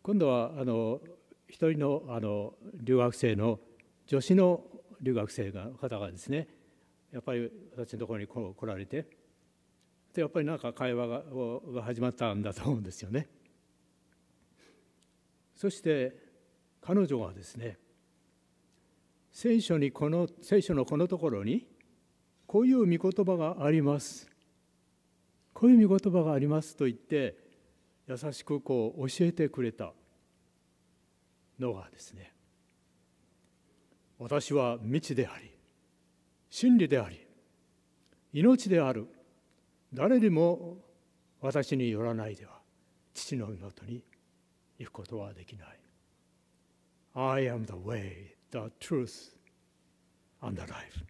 [0.02, 1.02] 今度はあの
[1.48, 3.60] 一人のあの留学生の
[4.06, 4.64] 女子の
[5.02, 6.48] 留学生の方がですね
[7.14, 9.06] やっぱり私のところに来られて
[10.14, 11.22] でやっぱりなんか会話が
[11.74, 13.28] が始まったんだと思うんですよね。
[15.56, 16.16] そして
[16.82, 17.78] 彼女はですね
[19.32, 21.68] 聖書にこの聖書のこのところに
[22.48, 24.28] こういう御言葉があります
[25.54, 27.38] こういう御言葉がありますと言って
[28.08, 29.94] 優しくこう教えてくれた
[31.60, 32.34] のがですね
[34.20, 35.53] 私は道であり
[36.56, 37.20] 真理であり
[38.32, 39.08] 命である
[39.92, 40.78] 誰にも
[41.42, 42.52] 私によらないでは
[43.16, 44.04] 父の身元に
[44.78, 45.68] 行くことはできない
[47.16, 49.36] I am the way, the truth,
[50.42, 51.04] and the life.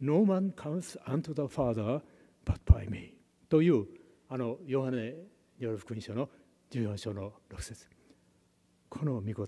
[0.00, 2.02] No man comes unto the Father
[2.44, 3.14] but by me.
[3.48, 3.86] という
[4.28, 5.14] あのヨハネに
[5.60, 6.28] よる福音書の
[6.72, 7.86] 14章の6節
[8.88, 9.46] この御言葉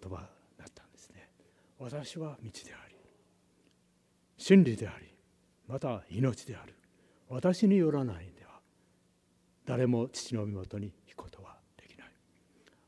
[0.57, 1.29] だったんですね。
[1.81, 2.95] 私は道であり
[4.39, 5.10] 真理であり
[5.71, 6.75] また命である。
[7.29, 8.61] 私によらないでは。
[9.65, 12.09] 誰も父の身元に行くことはできない、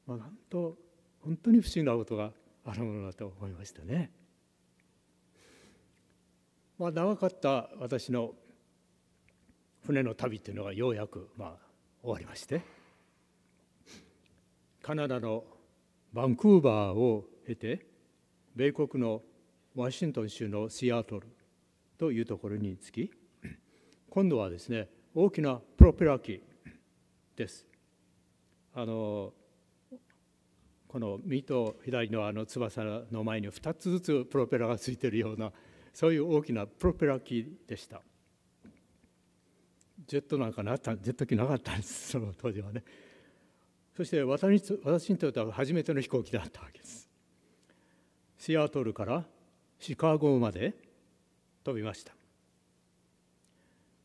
[0.05, 0.76] まあ、なんと
[1.20, 2.33] 本当に不思議なことが
[2.64, 4.11] あるものだと思いましたね。
[6.76, 8.33] まあ、長かった私の
[9.87, 11.57] 船の旅というのがようやくまあ
[12.03, 12.62] 終わりまして。
[14.83, 15.45] カナダの
[16.12, 17.87] バンクーバーを経て
[18.57, 19.22] 米国の
[19.76, 21.28] ワシントン州のシアトル
[22.03, 23.11] というところに着き
[24.11, 26.42] 今度はですね大きなプロペラ機
[27.36, 27.64] です。
[28.74, 29.32] あの
[30.88, 32.82] この右と左のあの翼
[33.12, 35.53] の前に2つずつプロペラがついているような
[35.92, 38.03] そういう大きなプロペラ機でした。
[40.05, 42.11] ジェットなんかなったジェット機なかったんです。
[42.11, 42.82] その当時はね。
[43.96, 47.09] そして私にとっては初めての飛行機だったわけです。
[48.38, 49.24] シアトルから
[49.78, 50.90] シカゴまで
[51.65, 52.15] 飛びました。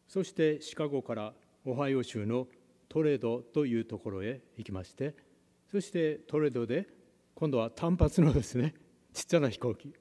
[0.07, 1.33] そしてシカゴから
[1.65, 2.47] オハイオ州の
[2.89, 5.13] トレードというところへ行きまして
[5.69, 6.87] そしてトレードで
[7.35, 8.73] 今度は単発のですね
[9.13, 9.93] ちっちゃな飛行機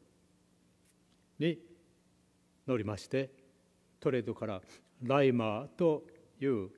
[1.38, 1.58] に
[2.66, 3.30] 乗りまして
[4.00, 4.62] トレードから
[5.02, 6.04] ライマーと
[6.40, 6.70] いう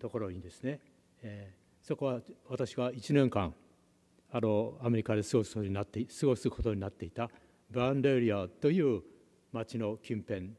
[0.00, 0.80] ところにですね、
[1.22, 3.54] えー、そこは私が1年間
[4.32, 7.30] あのアメリカで過ごすことになって過ごすことになっていた
[7.70, 9.02] バンデリアという
[9.54, 10.50] 町の近辺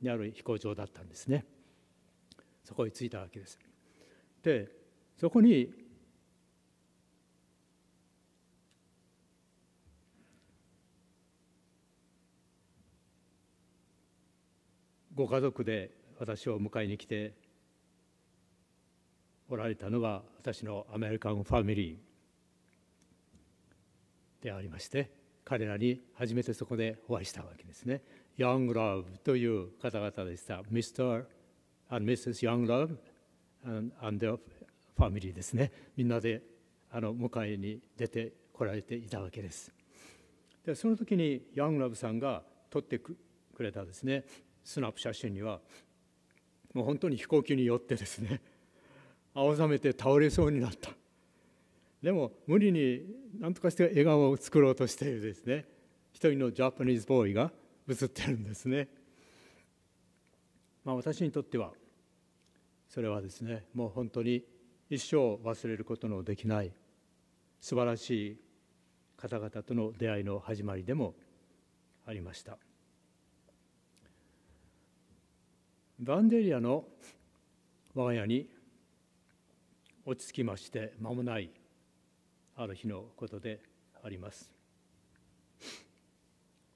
[0.00, 1.44] にある飛行場だったんですね
[2.64, 3.58] そこに着いたわけです
[4.42, 4.68] で
[5.18, 5.68] そこに
[15.14, 17.34] ご家族で私を迎えに来て
[19.48, 25.10] おられたのが私のアメリカンファミリーでありまして
[25.50, 28.02] 彼らに初めてそこでお会いしたわけですね。
[28.38, 30.62] Young Love という方々でした。
[30.72, 31.24] Mr.
[31.88, 32.48] and Mrs.
[32.48, 32.96] Young Love
[33.66, 34.38] and, and their
[34.98, 35.72] family ですね。
[35.96, 36.42] みんなで
[36.90, 39.72] あの迎えに出てこられていたわけです。
[40.64, 43.16] でその時に Young Love さんが撮ってく
[43.58, 44.24] れたですね
[44.64, 45.60] スナップ写真には
[46.72, 48.40] もう本当に飛行機によってですね
[49.34, 50.90] 青ざめて倒れそうになった
[52.02, 53.02] でも無理に
[53.38, 55.64] 何とかして笑顔を作ろうとしているですね
[56.12, 57.50] 一人のジャパニーズボーイが
[57.88, 58.88] 映ってるんですね。
[60.84, 61.72] まあ、私にとっては
[62.88, 64.44] それはですねもう本当に
[64.88, 66.72] 一生忘れることのできない
[67.60, 68.40] 素晴らしい
[69.16, 71.14] 方々との出会いの始まりでも
[72.06, 72.58] ありました。
[75.98, 76.86] バンデリアの
[77.94, 78.48] 我が家に
[80.06, 81.50] 落ち着きまして間もない
[82.56, 83.60] ある日のことで
[84.02, 84.59] あります。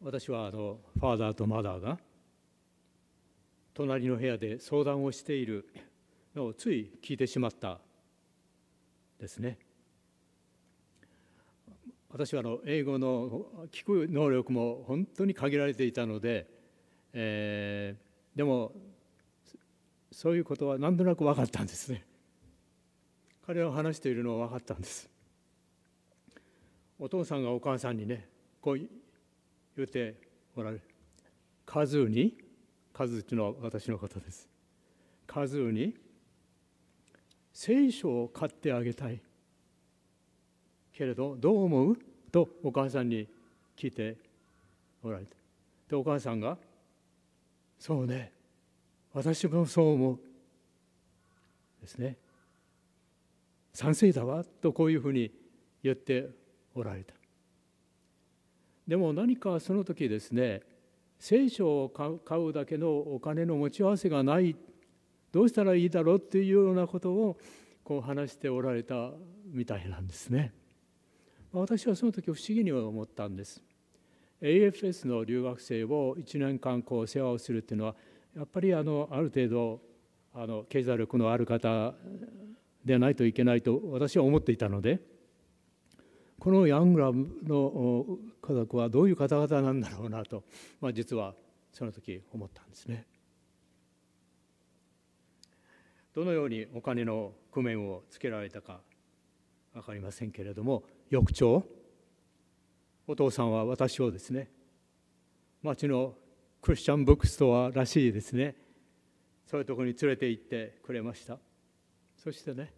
[0.05, 1.99] 私はあのファーダーとマダーが
[3.73, 5.67] 隣の部屋で相談をしている
[6.37, 7.81] のをつい聞いてしまった
[9.19, 9.57] ですね。
[12.11, 16.49] 私はあの英語の聞く能力も本当に限られていたので、
[17.15, 18.73] えー、でも
[20.13, 22.05] そういうことは何となく分かったんですね
[23.47, 25.09] 彼は話しているのは分かったんです
[27.01, 28.29] お父さんがお母さんにね
[28.61, 28.81] こう
[29.77, 30.15] 言って
[30.57, 30.83] おられる。
[31.67, 32.37] カズーに
[32.93, 34.49] カズーっていうのは私のことです。
[35.27, 35.95] カズーに
[37.53, 39.21] 聖書を買ってあげたい。
[40.93, 41.99] けれどどう思う？
[42.31, 43.27] とお母さんに
[43.77, 44.17] 聞いて
[45.03, 45.35] おられた
[45.89, 46.57] でお母さんが
[47.79, 48.33] そうね。
[49.13, 50.21] 私もそう思う。
[51.83, 52.17] ですね。
[53.73, 54.45] 賛成だわ。
[54.45, 55.31] とこういうふうに
[55.83, 56.29] 言って
[56.75, 57.15] おられた。
[58.87, 60.61] でも何かその時ですね
[61.19, 64.57] 聖書を買うだけのお金の持ち合わせがない
[65.33, 67.39] どうしたらいいだろうっていうようなことを
[67.83, 69.11] こう話しておられた
[69.47, 70.53] みたいなんですね。
[71.53, 73.63] 私はその時不思議に思ったんです。
[74.41, 77.97] AFS の留学生を1年間こう世話をするっていうのは
[78.37, 79.81] やっぱりあのある程度
[80.35, 81.95] あの経済力のある方
[82.85, 85.01] でないといけないと私は思っていたので
[86.39, 90.45] このヤングラムの家族はどういう方々なんだろうなと、
[90.81, 91.35] まあ、実は
[91.73, 93.07] その時思ったんですね。
[96.15, 98.81] どのようにお金の工面をつけられたか
[99.73, 101.65] 分かりませんけれども翌朝
[103.07, 104.49] お父さんは私をですね
[105.63, 106.15] 町の
[106.63, 108.55] クリスチャンブックストアらしいですね
[109.45, 111.39] そういうところに連れて行ってくれました
[112.17, 112.73] そしてね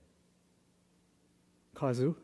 [1.74, 2.16] カズ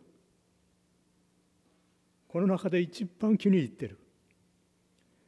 [2.33, 3.99] この中で一番気に入ってる。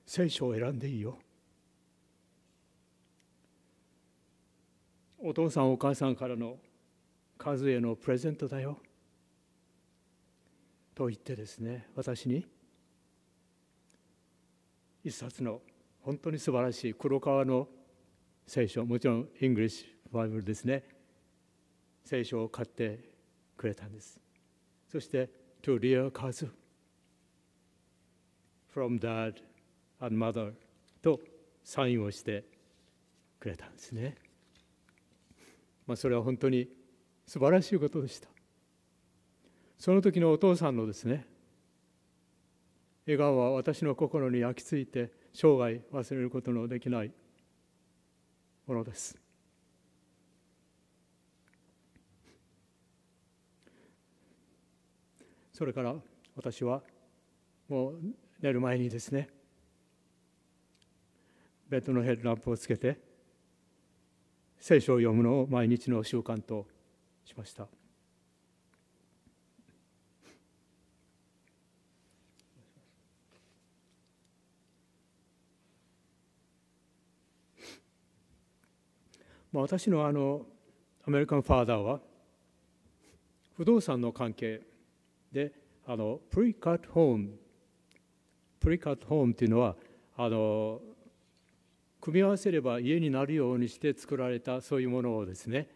[0.06, 1.18] 聖書を選んでいいよ。
[5.18, 6.56] お父さんお母さんからの
[7.36, 8.78] カズへのプレゼントだよ。
[10.94, 12.46] と言ってですね私に
[15.02, 15.60] 一冊の
[16.00, 17.68] 本当に素晴らしい黒革の
[18.46, 20.84] 聖書もちろん English Bible ですね
[22.02, 22.98] 聖書を買って
[23.58, 24.18] くれたんです。
[24.90, 25.28] そして
[25.62, 26.63] To dear Kazu
[28.74, 29.34] from dad
[30.00, 30.52] and mother
[31.00, 31.20] と
[31.62, 32.44] サインをして
[33.38, 34.16] くれたんですね、
[35.86, 36.68] まあ、それは本当に
[37.26, 38.28] 素晴らしいことでした
[39.78, 41.26] その時のお父さんのですね
[43.06, 47.10] 笑顔は私の心に焼き付いて生涯忘れることのできない
[48.66, 49.18] ものです。
[55.52, 55.94] それから
[56.34, 56.82] 私は
[57.68, 58.00] もう
[58.44, 59.30] 寝る前にですね
[61.70, 62.98] ベッドのヘッドランプをつけて
[64.60, 66.66] 聖書を読むのを毎日の習慣と
[67.24, 67.66] しました。
[79.52, 80.42] まあ、私のあの
[81.06, 82.00] アメリカンファーダーは
[83.56, 84.60] 不動産の関係
[85.32, 85.52] で
[85.86, 87.43] あのプリカットホーム
[88.64, 89.76] プリカットホームっていうのは
[90.16, 90.80] あの
[92.00, 95.68] 組み合わせれば家になるようにして作られたそういうものをですね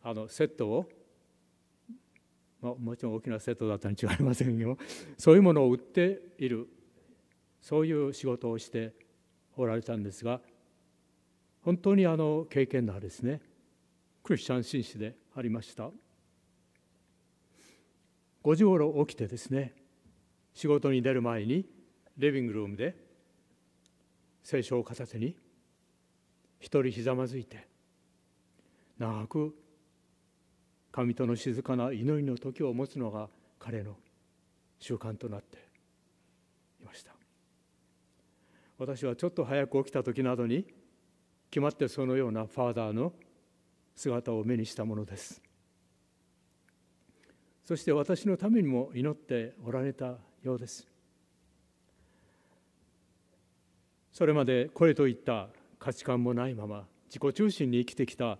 [0.00, 0.88] あのセットを、
[2.62, 4.78] まあ、もちろん大きなセットだったに違いませんよ
[5.18, 6.68] そういうものを売っている
[7.60, 8.92] そういう仕事をして
[9.56, 10.40] おられたんですが
[11.62, 13.40] 本当にあの経験のあるですね
[14.22, 15.90] クリスチャン紳士でありました。
[18.44, 19.74] 5時ごろ起きてですね
[20.54, 21.73] 仕事に出る前に
[22.16, 22.96] リビングルームで
[24.42, 25.36] 聖書を片手に
[26.60, 27.66] 一人ひざまずいて
[28.98, 29.54] 長く
[30.92, 33.96] 神との静かな祈りの時を持つのが彼の
[34.78, 35.58] 習慣となって
[36.80, 37.12] いました。
[38.78, 40.66] 私はちょっと早く起きた時などに
[41.50, 43.12] 決まってそのようなファーダーの
[43.96, 45.40] 姿を目にしたものです。
[47.64, 50.93] そして私のためにも祈っておられたようです。
[54.14, 55.48] それまでこれといった
[55.80, 58.38] 価値観もないまま自己中心に生きてきた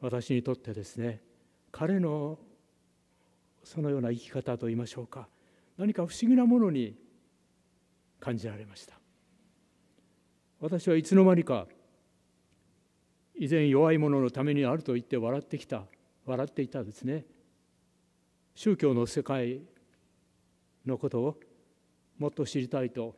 [0.00, 1.22] 私にとってですね
[1.70, 2.40] 彼の
[3.62, 5.28] そのような生き方といいましょうか
[5.78, 6.96] 何か不思議なものに
[8.18, 8.94] 感じられました。
[10.60, 11.66] 私はいつの間にか
[13.36, 15.84] 以前弱い者のためにあると言って笑ってきた
[16.26, 17.24] 笑っていたですね
[18.54, 19.60] 宗教の世界
[20.86, 21.40] のことを
[22.18, 23.16] もっと知りたいと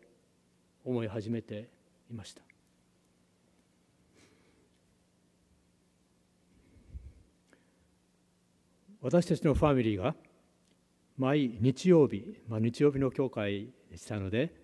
[0.84, 1.68] 思い始めて
[2.10, 2.42] いました
[9.00, 10.14] 私たちのファミリーが
[11.18, 14.54] 毎日曜日、まあ、日曜日の教会でしたので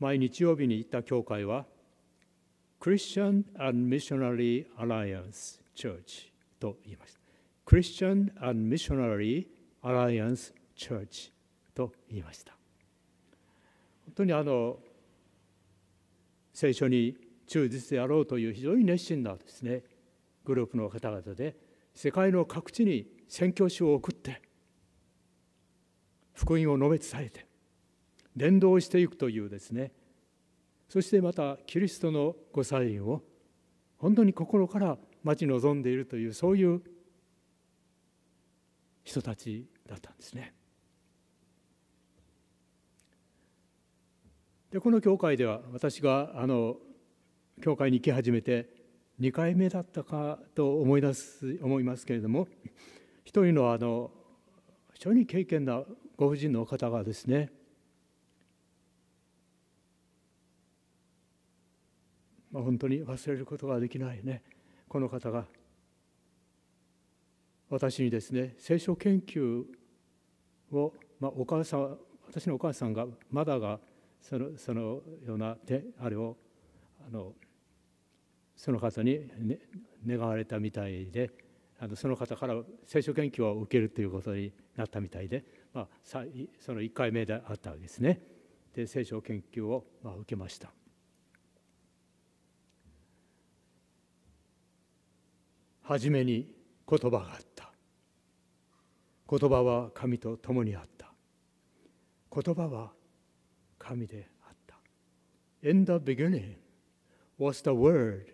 [0.00, 1.64] 毎日曜日に行った教会は
[2.80, 6.30] Christian and Missionary Alliance Church
[6.60, 7.20] と言いました
[7.66, 9.46] Christian and Missionary
[9.82, 11.30] Alliance Church
[11.74, 12.52] と言いました
[14.06, 14.78] 本当にあの
[16.58, 17.14] 聖書に
[17.46, 19.84] 忠実であろうという非常に熱心なですね
[20.44, 21.56] グループの方々で
[21.94, 24.42] 世界の各地に宣教師を送って
[26.34, 27.46] 福音を述べ伝えて
[28.34, 29.92] 伝道していくというですね
[30.88, 33.22] そしてまたキリストのごサインを
[33.98, 36.82] 本当に心から待ち望んでいるというそういう
[39.04, 40.57] 人たちだったんですね。
[44.70, 46.76] でこの教会では私があの
[47.62, 48.68] 教会に行き始めて
[49.18, 52.46] 2回目だったかと思い出す思いますけれども
[53.24, 54.10] 一人のあの
[54.92, 55.82] 非常に敬虔な
[56.16, 57.50] ご婦人の方がですね
[62.50, 64.42] まあ、本当に忘れることができないね
[64.88, 65.44] この方が
[67.68, 69.64] 私にですね聖書研究
[70.72, 73.78] を、まあ、お母さん私のお母さんがマダが
[74.20, 74.80] そのその
[75.26, 76.36] ような手あれを
[77.06, 77.32] あの
[78.56, 79.58] その方に、ね、
[80.06, 81.30] 願われたみたいで
[81.80, 86.18] あのその方から聖書研究を受けるということになったみたいで、まあ、そ
[86.74, 88.20] の1回目であったわけですね。
[88.74, 90.72] で聖書研究を、まあ、受けました。
[95.82, 96.46] 初めに
[96.86, 97.72] 言葉があった
[99.30, 101.12] 言葉は神と共にあった
[102.30, 102.92] 言葉は
[103.88, 104.76] 神であった
[105.66, 106.56] In the beginning
[107.38, 108.26] was the word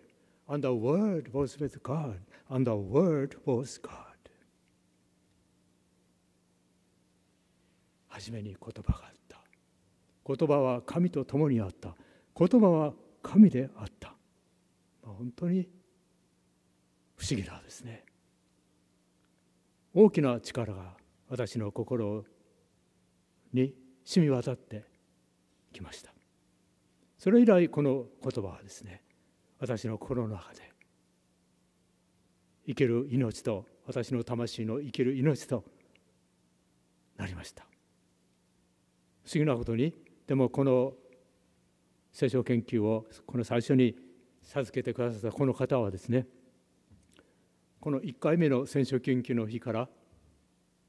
[0.49, 3.91] and the word was with God and the word was God
[8.09, 9.37] 初めに言葉があった
[10.25, 11.95] 言葉は神と共にあった
[12.37, 12.93] 言葉は
[13.23, 14.09] 神であった
[15.03, 15.69] まあ本当に
[17.15, 18.03] 不思議なですね
[19.93, 20.97] 大きな力が
[21.29, 22.25] 私の心
[23.53, 24.94] に染み渡って
[25.75, 26.13] きました。
[27.17, 29.01] それ以来この言葉はですね
[29.59, 30.71] 私の心の中で
[32.67, 35.63] 生ける命と私の魂の生ける命と
[37.17, 37.63] なりました。
[39.23, 39.93] 不思議なことに
[40.27, 40.93] でもこの
[42.11, 43.95] 聖書研究をこの最初に
[44.43, 46.27] 授けてくださったこの方はですね
[47.79, 49.89] この1回目の戦勝研究の日から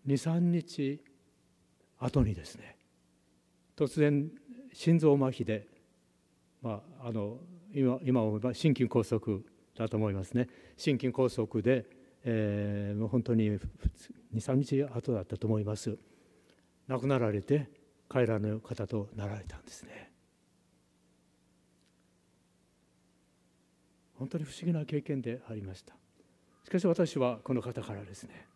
[0.07, 1.01] 23日
[1.99, 2.77] 後にですね
[3.77, 4.31] 突然
[4.77, 5.67] 心臓麻痺で、
[6.61, 7.39] まあ、あの
[7.73, 9.19] 今今思えば心筋梗塞
[9.75, 10.49] だと思いますね。
[10.77, 11.87] 心筋梗塞で、
[12.25, 13.59] えー、もう本当に
[14.35, 15.97] 23日後だったと思います。
[16.89, 17.71] 亡くなられて
[18.11, 20.13] 帰らぬ方となられたんですね。
[24.19, 25.95] 本当に不思議な経験でありました。
[26.65, 28.47] しかし私はこの方からですね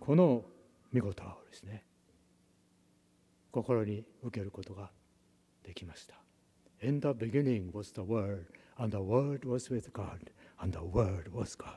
[0.00, 0.42] この
[0.92, 1.84] 見事をですね
[3.52, 4.90] 心に受けることが
[5.68, 6.14] できました。
[6.80, 8.46] In the beginning was the Word,
[8.78, 11.76] and the Word was with God, and the Word was God.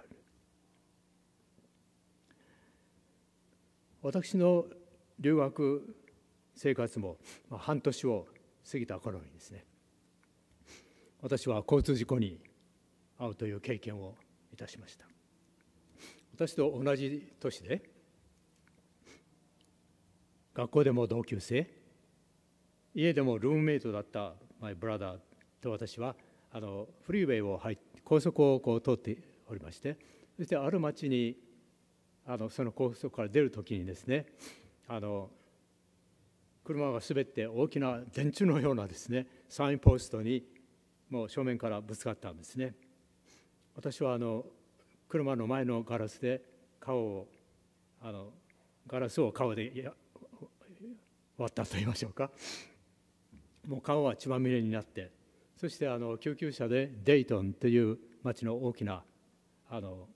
[4.02, 4.66] 私の
[5.20, 5.96] 留学
[6.56, 7.18] 生活も
[7.52, 8.28] 半年を
[8.72, 9.66] 過ぎた頃にですね
[11.22, 12.40] 私は交通事故に
[13.20, 14.16] 遭うという経験を
[14.54, 15.06] いたしました
[16.34, 17.84] 私と同じ年で
[20.56, 21.81] 学校でも同級生
[22.94, 25.18] 家でもルームメイトだったマイブラダー
[25.62, 26.16] と私は
[26.52, 29.18] あのフリーウェイを入って高速をこう通って
[29.50, 29.98] おりまして
[30.38, 31.38] そしてある町に
[32.28, 34.26] あのその高速から出る時にですね
[34.88, 35.30] あの
[36.66, 40.44] 車が滑って大きな電柱のようなですねサインポストに
[41.10, 42.74] もう正面からぶつかったんですね。
[43.76, 44.46] 私はあの
[45.10, 46.42] 車の前のガラスで
[46.80, 47.28] 顔を
[48.02, 48.30] あの
[48.88, 49.92] ガラスを顔で
[51.38, 52.32] 割ったと言いましょうか。
[53.68, 55.12] もう顔は血まみれになって
[55.58, 59.04] そしてあの救急車でデイトンという町の大きな
[59.70, 60.08] あの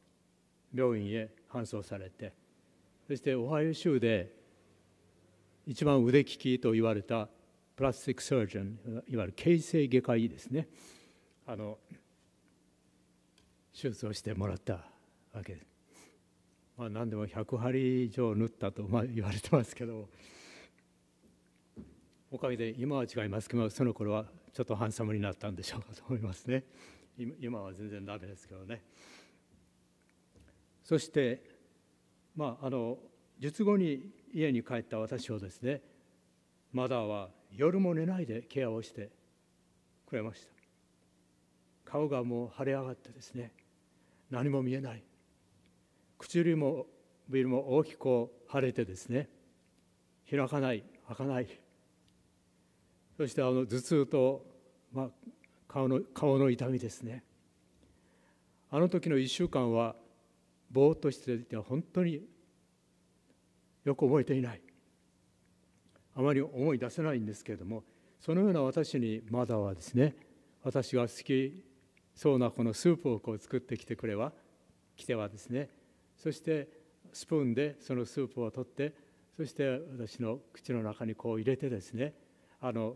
[0.74, 2.34] 病院へ搬送されて
[3.08, 4.34] そしてオハイオ州で
[5.68, 7.30] 一番腕利きと言われた
[7.76, 8.80] プラスティック・サージョン
[9.10, 10.68] いわゆる形成外科医ですね
[11.48, 11.78] あの
[13.74, 14.74] 手術をしてもらった
[15.34, 15.68] わけです。
[16.78, 20.10] まあ、何でも100針以上縫ったとまあ言われてますけど
[22.36, 26.66] おかげで今は違いますけどその頃はちょっとハンサムになったんでしょうかと思いますね。
[27.40, 28.84] 今は全然ダメですけどね。
[30.84, 31.42] そして
[32.36, 32.98] まああの
[33.40, 35.82] 術後に家に帰った私をですね
[36.74, 39.12] マダーは夜も寝ないでケアをして
[40.06, 40.50] くれました。
[41.90, 43.54] 顔がもう腫れ上がってですね
[44.30, 45.02] 何も見えない。
[46.18, 46.86] 唇も
[47.30, 49.30] ビルも大きく腫れてですね
[50.30, 51.48] 開かない開かない。
[53.18, 54.46] そしてあの頭痛と、
[54.94, 55.10] まあ、
[55.68, 57.24] 顔の顔の痛みですね。
[58.70, 59.96] あの時の1週間は
[60.72, 62.22] ぼーっとしていて本当に
[63.86, 64.62] よく覚えていない。
[66.16, 67.84] あまり思い出せないんですけれども
[68.20, 70.16] そのような私にまだはですね
[70.64, 71.64] 私が好き
[72.16, 74.32] そうなこのスープをこう作ってきてくれは
[74.96, 75.70] 来てはですね
[76.18, 76.70] そして
[77.12, 78.94] スプーンでそのスープを取って
[79.36, 82.14] そして私の口の中にこう入れてですね
[82.62, 82.96] あの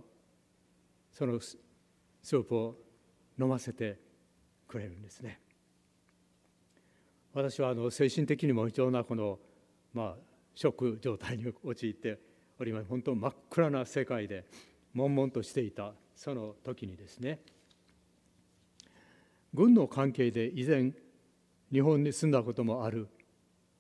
[1.12, 2.76] そのスープを
[3.40, 4.00] 飲ませて
[4.68, 5.40] くれるんですね。
[7.34, 9.40] 私はあの精神的にも非常なこの、
[9.94, 10.16] まあ、
[10.56, 12.20] ショック状態に陥って
[12.60, 12.88] おります。
[12.90, 14.46] 本当真っ暗な世界で
[14.94, 17.40] 悶々としていたその時にですね。
[19.54, 20.92] 軍の関係で以前
[21.72, 23.08] 日本に住んだこともある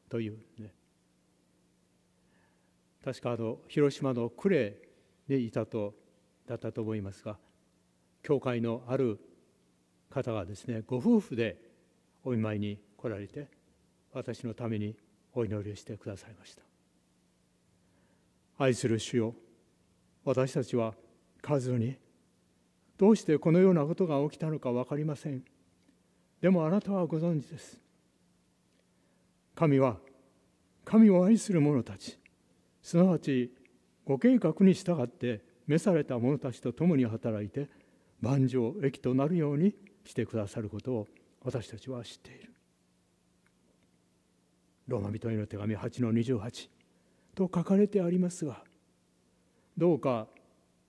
[0.10, 0.74] というね。
[3.04, 4.74] 確かあの広島の呉
[5.28, 5.96] にいたと
[6.50, 7.38] だったと思いますが
[8.24, 9.20] 教会のある
[10.10, 11.58] 方がですねご夫婦で
[12.24, 13.48] お見舞いに来られて
[14.12, 14.96] 私のために
[15.34, 16.64] お祈りをしてくださいました。
[18.58, 19.36] 愛する主よ
[20.26, 20.94] 私たちは
[21.42, 21.96] 数に
[22.98, 25.44] どうしてこのようなことが起きたのか分かりません。
[26.42, 27.80] でもあなたはご存知です。
[29.56, 29.98] 神は
[30.84, 32.18] 神を愛する者たち
[32.82, 33.54] すなわち
[34.04, 37.70] ご計画に従って召された者たちと共に働いて
[38.22, 41.08] 万丈益となるようにしてくださることを
[41.44, 42.52] 私たちは知っている。
[44.88, 46.70] ローマ人への手紙8の28
[47.36, 48.64] と書かれてありますが
[49.78, 50.26] どうか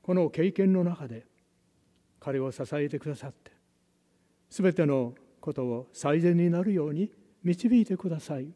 [0.00, 1.26] この経験の中で
[2.18, 3.52] 彼を支えてくださって
[4.48, 5.12] 全ての
[5.42, 7.12] ことを最善になるように
[7.44, 8.46] 導いてください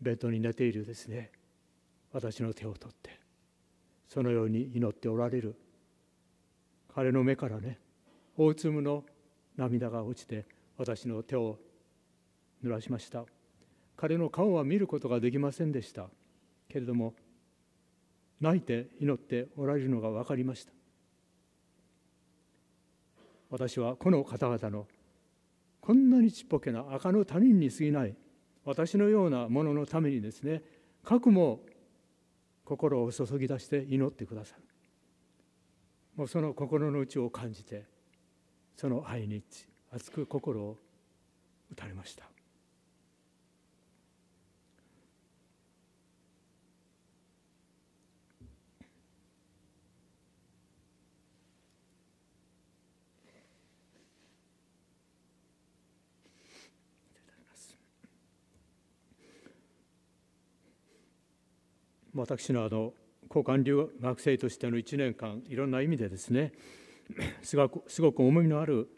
[0.00, 1.30] ベッドに寝ているですね
[2.10, 3.23] 私の手を取って
[4.14, 5.56] そのように祈っておられる。
[6.94, 7.80] 彼の目からね
[8.36, 9.02] 大粒の
[9.56, 10.46] 涙が落ちて
[10.78, 11.58] 私の手を
[12.64, 13.24] 濡らしました。
[13.96, 16.06] 彼の顔は見ることができませんでした。
[16.68, 17.14] けれども
[18.40, 20.72] 泣いて祈っておられるのが分かりました。
[23.50, 24.86] 私はこの方々の
[25.80, 28.14] こんなにちっぽけな赤の他人に過ぎない
[28.64, 30.62] 私のようなもののためにですね
[31.02, 31.60] 核も
[32.64, 34.62] 心を注ぎ出して祈ってくださる。
[36.16, 37.84] もうその心の内を感じて
[38.76, 39.42] その愛に
[39.90, 40.76] 熱く心を
[41.72, 42.33] 打たれました。
[62.14, 62.92] 私のあの
[63.28, 66.52] 交換留学生としての1年間いろんな意味でですね
[67.42, 68.88] すごくすごく重みのある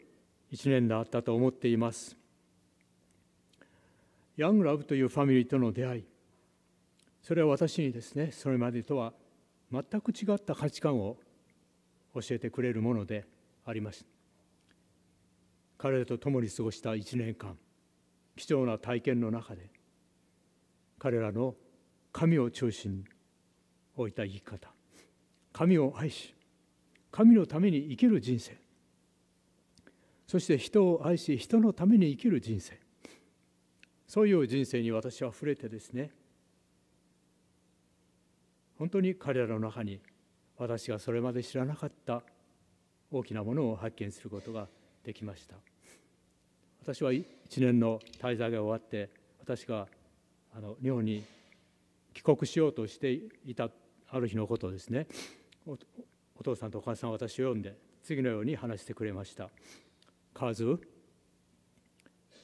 [0.51, 2.17] 1年であったと思っています。
[4.37, 6.05] ヤングラブというファミリーとの出会い
[7.23, 9.13] それは私にですねそれまでとは
[9.71, 11.17] 全く違った価値観を
[12.13, 13.25] 教えてくれるもので
[13.65, 14.05] ありました
[15.79, 17.57] 彼らと共に過ごした1年間
[18.35, 19.71] 貴重な体験の中で
[20.99, 21.55] 彼らの
[22.17, 23.05] 神を中心に
[23.95, 24.71] 置いた生き方。
[25.53, 26.33] 神を愛し
[27.11, 28.57] 神のために生きる人生。
[30.25, 32.79] そして人を愛し人のために生きる人生。
[34.07, 36.09] そういう人生に私は触れてですね
[38.79, 39.99] 本当に彼らの中に
[40.57, 42.23] 私がそれまで知らなかった
[43.11, 44.67] 大きなものを発見することが
[45.03, 45.55] できました。
[46.81, 47.23] 私は1
[47.57, 49.87] 年の滞在が終わって私が
[50.55, 51.23] あの日本に
[52.17, 53.11] 帰国しようとして
[53.45, 53.69] いた
[54.09, 55.07] ある日のことですね。
[55.67, 55.77] お
[56.35, 59.51] お父さんとお母さんは私を呼んで次のように話してくれました
[60.33, 60.79] 「カズ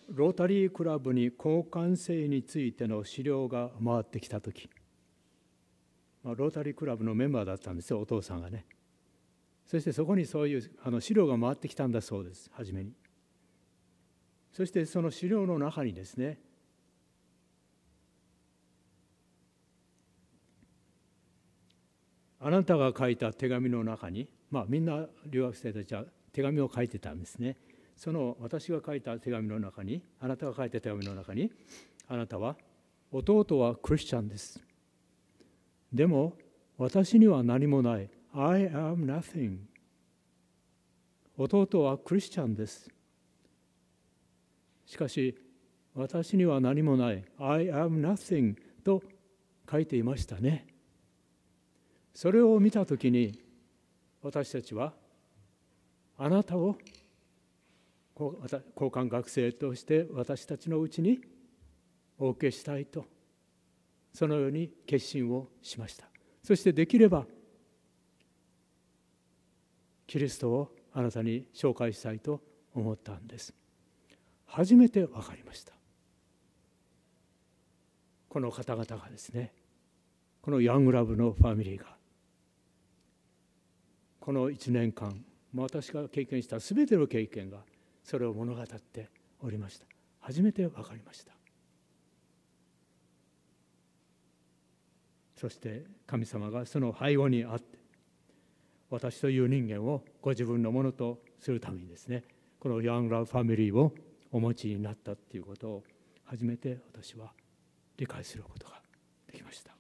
[0.10, 4.70] ロータリークラブに交換性についての資料が回ってきた時、
[6.24, 8.68] まあ、ロータリークラブのメンバーだったんですよお父さんがね。
[9.66, 12.94] そしてそこにそういうあの資料が回ってきたんだそうです初めに。
[14.52, 16.40] そしてその資料の中にですね
[22.46, 27.56] あなたが書いた手紙の中にまあみんな留学生たちは手紙を書いてたんですね。
[27.96, 31.50] その私が書いた手紙の中にあなたが書いた手紙の中に
[32.10, 32.58] あなたは
[33.14, 34.60] 弟はクリスチャンです。
[35.94, 36.34] でも
[36.78, 38.10] 私には何もない。
[38.34, 39.60] I am nothing
[41.38, 42.90] 弟はクリスチャンです。
[44.86, 45.38] しかし
[45.96, 47.24] 私には何もない。
[47.40, 49.02] I am nothing と
[49.72, 50.73] 書いていましたね。
[52.14, 53.42] それを見たときに
[54.22, 54.94] 私たちは
[56.18, 56.78] あなたを
[58.16, 61.20] 交換学生として私たちのうちに
[62.20, 63.06] お受けしたいと
[64.14, 66.06] そのように決心をしました。
[66.44, 67.26] そしてできれば
[70.06, 72.42] キリストをあなたに紹介したいと
[72.76, 73.54] 思ったんです。
[74.46, 75.74] 初めて分かりました。
[78.30, 79.52] この方々がですね
[80.42, 81.96] このヤングラブのファミリーが
[84.24, 85.22] この1年間
[85.54, 87.58] 私が経験した全ての経験が
[88.06, 89.10] それを物語って
[89.42, 89.86] おりました。
[90.22, 91.34] 初めて分かりました。
[95.36, 97.78] そして神様がその背後にあって
[98.90, 102.24] 私という人間をご自分のものとするためにですね
[102.62, 103.94] このヤングラブファミリーを
[104.32, 105.84] お持ちになったっていうことを
[106.24, 107.34] 初めて私は
[107.98, 108.80] 理解することが
[109.30, 109.76] できました。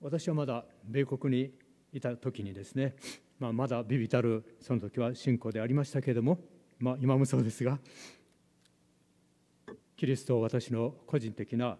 [0.00, 2.94] 私はまだ米国にいた時にですね
[3.38, 6.38] まあ、まだビビたるその時は信仰でありましたけれども、
[6.78, 7.78] まあ、今もそうですが
[9.96, 11.76] キリストを私の個人的な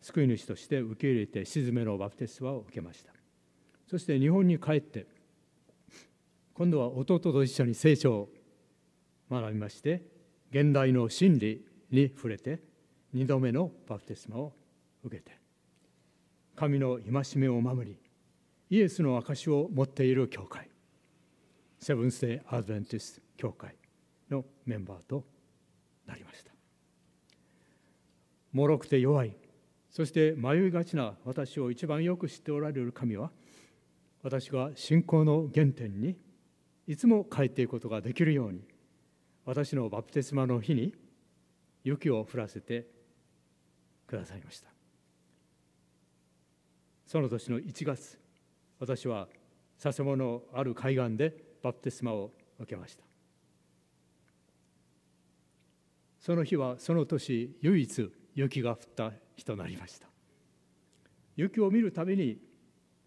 [0.00, 3.12] 救い主として受け入れて沈めのバプテスマを受けました。
[3.86, 5.06] そして日本に帰って
[6.54, 8.28] 今度は弟と一緒に聖書を
[9.30, 10.02] 学びまして
[10.50, 12.60] 現代の真理に触れて
[13.14, 14.52] 2度目のバプテスマを
[15.02, 15.38] 受けて
[16.56, 17.98] 神の戒めを守り
[18.74, 20.68] イエスの証を持っている教会。
[21.78, 23.76] セブンス・デイ・アドベンティス教会
[24.28, 25.24] のメンバーと
[26.08, 26.50] なりました。
[28.52, 29.36] 脆くて弱い。
[29.92, 33.30] そして迷いがちな私を一番よく知っておられる神は
[34.24, 36.16] 私が信仰の原点に
[36.88, 38.62] いつも帰っていくことができるように
[39.44, 40.92] 私のバプテスマの日に
[41.84, 42.88] 雪を降らせて
[44.08, 44.68] くださいました。
[47.06, 48.23] その年の1月
[48.78, 49.28] 私は
[49.80, 53.04] 佐世保のある海岸でバプテスマを受けました。
[56.20, 60.06] その日はその年唯一雪が降った日となりました。
[61.36, 62.38] 雪を見るたびに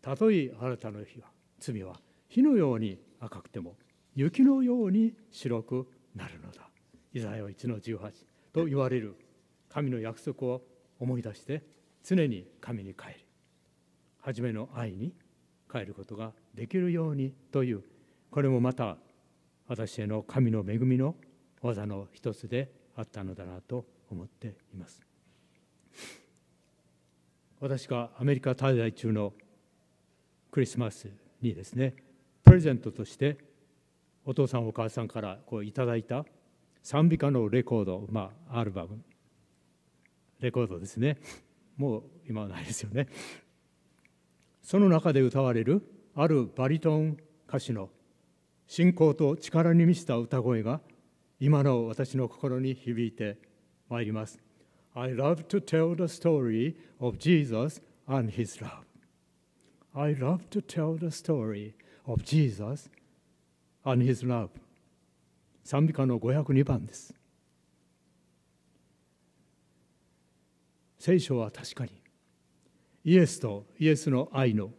[0.01, 1.27] たとえあなたの日は
[1.59, 1.99] 罪は
[2.29, 3.75] 火のように赤くても
[4.15, 6.67] 雪のように白くなるのだ。
[7.13, 8.11] イザヤ1の18
[8.53, 9.15] と言われる
[9.69, 10.61] 神の約束を
[10.99, 11.63] 思い出して
[12.03, 13.13] 常に神に帰り
[14.19, 15.13] 初めの愛に
[15.71, 17.83] 帰ることができるようにという
[18.31, 18.97] これもまた
[19.67, 21.15] 私への神の恵みの
[21.61, 25.01] 技の一つであったのだなと思っています。
[27.59, 29.33] 私がアメリカ滞在中の
[30.51, 31.07] クリスマス
[31.41, 31.95] にですね
[32.43, 33.37] プレゼントとして
[34.25, 36.25] お父さんお母さんからこういただいた
[36.83, 39.01] 賛美歌のレコード、まあ、アルバム。
[40.39, 41.17] レコードですね。
[41.75, 43.07] もう今はないですよね。
[44.67, 45.81] その中で歌われる
[46.13, 47.15] あるバリトン
[47.47, 47.87] 歌手の
[48.67, 50.81] 信仰と力に満ちた歌声が
[51.39, 53.37] 今の私の心に響いて
[53.87, 54.41] まいります。
[54.93, 58.83] I love to tell the story of Jesus and his love.
[59.93, 61.73] I love to tell the story
[62.05, 62.89] of Jesus
[63.85, 64.49] and his love.
[65.63, 67.15] 賛美歌の502番です。
[70.99, 71.96] 聖書は確かに
[73.07, 74.69] イエスとイエスの愛の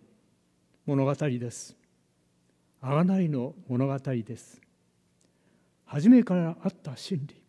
[0.85, 1.75] 物語です。
[2.83, 4.61] 贖いの物語です。
[5.87, 7.43] 初めからあった真理。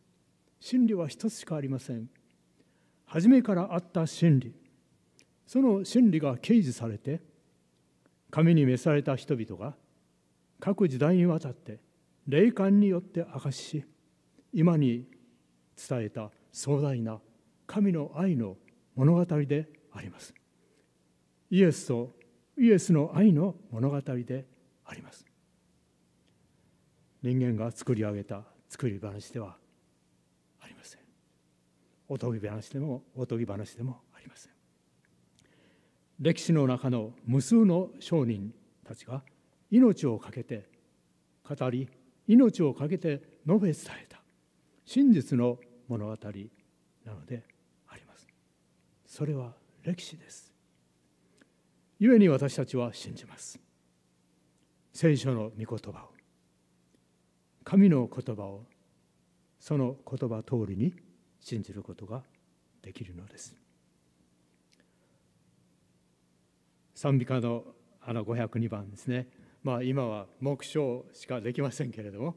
[0.61, 2.07] 真理は一つしかありません。
[3.05, 4.55] 初めからあった真理。
[5.45, 7.19] その真理が掲示されて
[8.31, 9.75] 神に召された人々が
[10.61, 11.81] 各時代にわたって
[12.25, 13.85] 霊感によって明かしし
[14.53, 15.03] 今に
[15.75, 17.19] 伝えた壮大な
[17.67, 18.55] 神の愛の
[18.95, 20.38] 物語であります。
[21.49, 22.15] イエスと
[22.57, 24.45] イエスの愛の物語で
[24.85, 25.25] あります。
[27.21, 29.57] 人間が作り上げた作り話では
[30.61, 30.99] ありません。
[32.07, 34.51] おとぎ話でもおとぎ話でもありません。
[36.19, 38.53] 歴史の中の無数の商人
[38.85, 39.23] たちが
[39.71, 40.69] 命を懸けて
[41.47, 41.87] 語り
[42.27, 44.19] 命を懸けて述べ伝えた。
[44.85, 46.11] 真実の物語
[47.05, 47.43] なので
[47.87, 48.27] あります。
[49.05, 50.48] それは歴史です。
[51.99, 53.59] 故に私たちは信じます。
[54.93, 56.13] 聖書の御言葉を
[57.63, 58.65] 神の言葉を
[59.59, 60.93] その言葉通りに
[61.39, 62.23] 信じることが
[62.81, 63.55] できるのです。
[66.95, 67.63] 賛美歌の
[68.01, 69.27] あの502番ですね。
[69.61, 72.35] まあ今は目標しかできませんけれども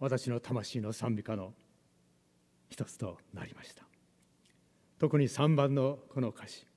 [0.00, 1.54] 私の魂の賛美歌の
[2.68, 3.84] 一つとなりました。
[4.98, 6.67] 特に3番のこの歌詞。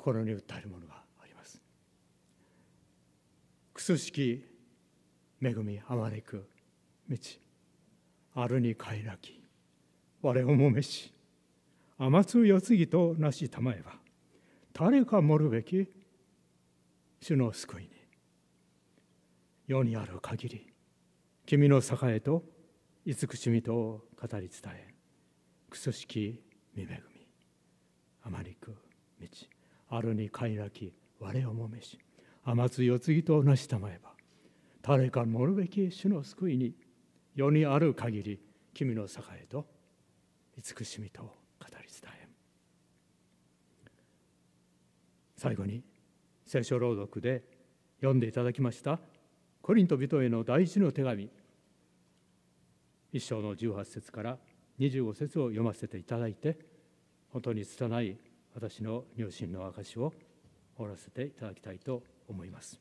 [0.00, 1.60] 心に訴えるものがあります。
[3.74, 4.42] くすしき
[5.42, 6.48] 恵みあまねく
[7.08, 7.18] 道
[8.34, 9.42] あるに帰らき
[10.22, 11.12] 我をもめし
[11.98, 13.92] 天津世継ぎとなしたまえば
[14.72, 15.86] 誰か盛るべき
[17.20, 17.90] 主の救いに。
[19.66, 20.72] 世にある限り
[21.44, 22.42] 君の栄えと
[23.04, 24.94] 慈しみと語り伝え
[25.68, 26.42] くすしき
[26.74, 27.26] 見恵み
[28.22, 28.74] あまりく
[29.20, 29.26] 道
[29.90, 31.98] あるに快楽我をもめし
[32.44, 34.10] 天津世継ぎとなしたまえば
[34.82, 36.74] 誰か盛るべき主の救いに
[37.34, 38.40] 世にある限り
[38.72, 39.08] 君の栄
[39.42, 39.66] えと
[40.56, 41.28] 慈しみと語
[41.68, 42.28] り伝え。
[45.36, 45.82] 最後に
[46.46, 47.42] 聖書朗読で
[48.00, 48.98] 読んでいただきました
[49.62, 51.30] コリント人への第一の手紙。
[53.12, 54.38] 一章の18節から
[54.78, 56.58] 25節を読ませていただいて
[57.32, 58.16] 本当に拙い
[58.54, 60.12] 私の入信の証を
[60.76, 62.80] 終わらせていただきたいと思います。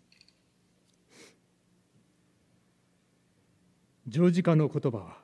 [4.08, 5.18] 十字架の言葉は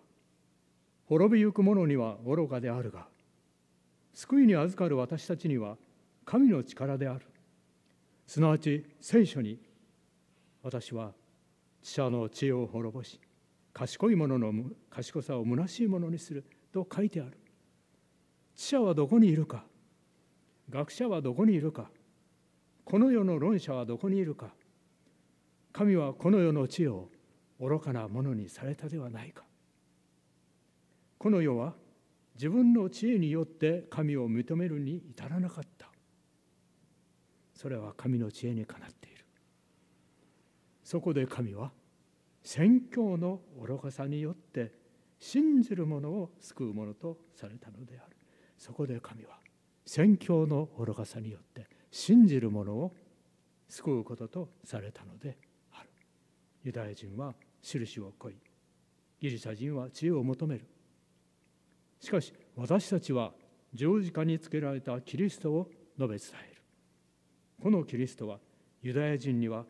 [1.08, 3.08] 滅びゆく者には愚かであるが
[4.14, 5.78] 救いに預かる私たちには
[6.26, 7.26] 神の力である。
[8.28, 9.60] すなわち聖書に
[10.64, 11.12] 私は
[11.82, 13.20] 知者の知恵を滅ぼし
[13.74, 14.52] 賢い者の
[14.90, 17.38] 賢さを虚しいものにすると書いてある。
[18.56, 19.66] 知者はどこにいるか
[20.70, 21.90] 学者はどこにいるか。
[22.84, 24.54] この世の論者はどこにいるか。
[25.72, 27.10] 神はこの世の知恵を
[27.60, 29.44] 愚かなものにされたではないか。
[31.18, 31.74] この世は
[32.36, 35.88] 自分の知恵によって神を認めるに至らなかった。
[37.54, 39.26] それは神の知恵にかなっている。
[40.84, 41.72] そこで神は
[42.44, 44.72] 宣教の愚かさによって
[45.20, 48.16] 信じる者を救うものとされたのである。
[48.58, 49.40] そこで神は
[49.86, 52.94] 宣教の愚かさによって信じる者を
[53.70, 55.38] 救うこととされたので
[55.72, 55.90] ある。
[56.64, 58.36] ユダヤ人は印を恋
[59.20, 60.66] ギリシャ人は知恵を求める。
[62.00, 63.32] しかし私たちは
[63.74, 66.62] 十字架につけられたキリストを述べ伝える。
[67.62, 68.40] このキリストは
[68.82, 69.66] ユダヤ人には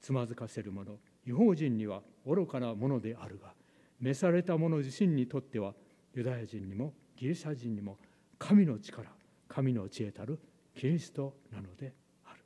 [0.00, 3.54] つまずかせるもの違法人には愚かなものであるが
[4.00, 5.74] 召された者自身にとっては
[6.14, 7.98] ユダヤ人にもギリシャ人にも
[8.42, 9.08] 神の力
[9.48, 10.40] 神の知恵たる
[10.74, 12.40] キリストなのである。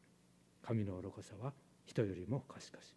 [0.62, 1.54] 神の愚かさは
[1.86, 2.94] 人よりも賢し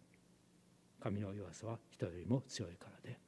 [1.02, 3.18] 神の弱さは人よりも強いからで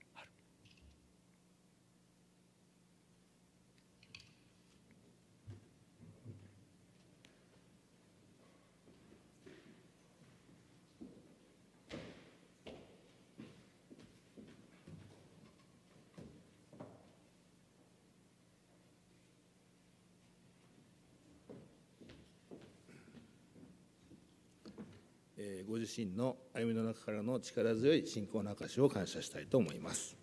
[25.72, 30.14] ご自身の歩みの中からの力強い信仰の証を感謝したいと思います。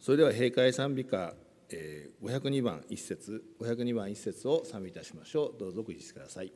[0.00, 1.34] それでは閉会賛美歌
[1.70, 5.60] 502番1節502番1節を賛美いたしましょう。
[5.60, 6.52] どうぞご一致ください。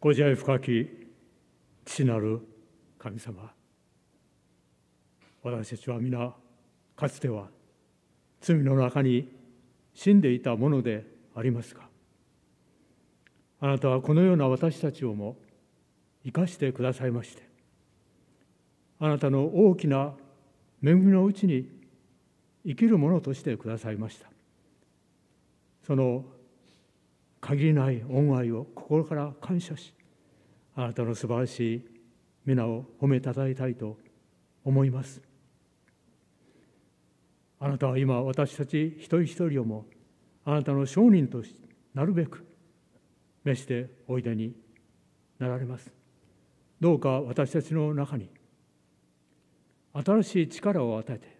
[0.00, 0.88] ご自愛深き
[1.84, 2.40] 父なる
[2.98, 3.50] 神様。
[5.42, 6.32] 私たちは皆
[6.94, 7.48] かつては
[8.40, 9.28] 罪の中に
[9.94, 11.82] 死んでいたものでありますが
[13.60, 15.36] あなたはこのような私たちをも
[16.24, 17.48] 生かしてくださいまして
[19.00, 20.12] あなたの大きな
[20.84, 21.68] 恵みのうちに
[22.66, 24.28] 生きるものとしてくださいました。
[25.86, 26.24] その
[27.48, 29.94] 限りない恩愛を心から感謝し
[30.76, 31.88] あなたの素晴らしい
[32.44, 33.96] 皆を褒めたたえたいと
[34.66, 35.22] 思います。
[37.58, 39.86] あなたは今私たち一人一人をも
[40.44, 41.42] あなたの証人と
[41.94, 42.46] なるべく
[43.44, 44.54] 召しておいでに
[45.38, 45.90] なられます。
[46.78, 48.28] どうか私たちの中に
[49.94, 51.38] 新しい力を与えて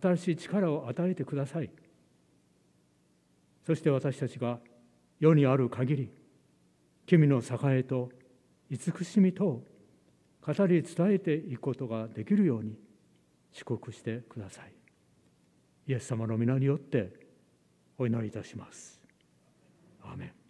[0.00, 1.81] 新しい力を与えてください。
[3.66, 4.58] そして私たちが
[5.20, 6.10] 世にある限り
[7.06, 8.10] 君の栄えと
[8.70, 9.64] 慈しみとを
[10.44, 12.76] 語り伝えていくことができるように
[13.52, 14.72] 祝福してください
[15.86, 17.12] イエス様の皆によって
[17.98, 19.00] お祈りいたします。
[20.02, 20.41] アーメン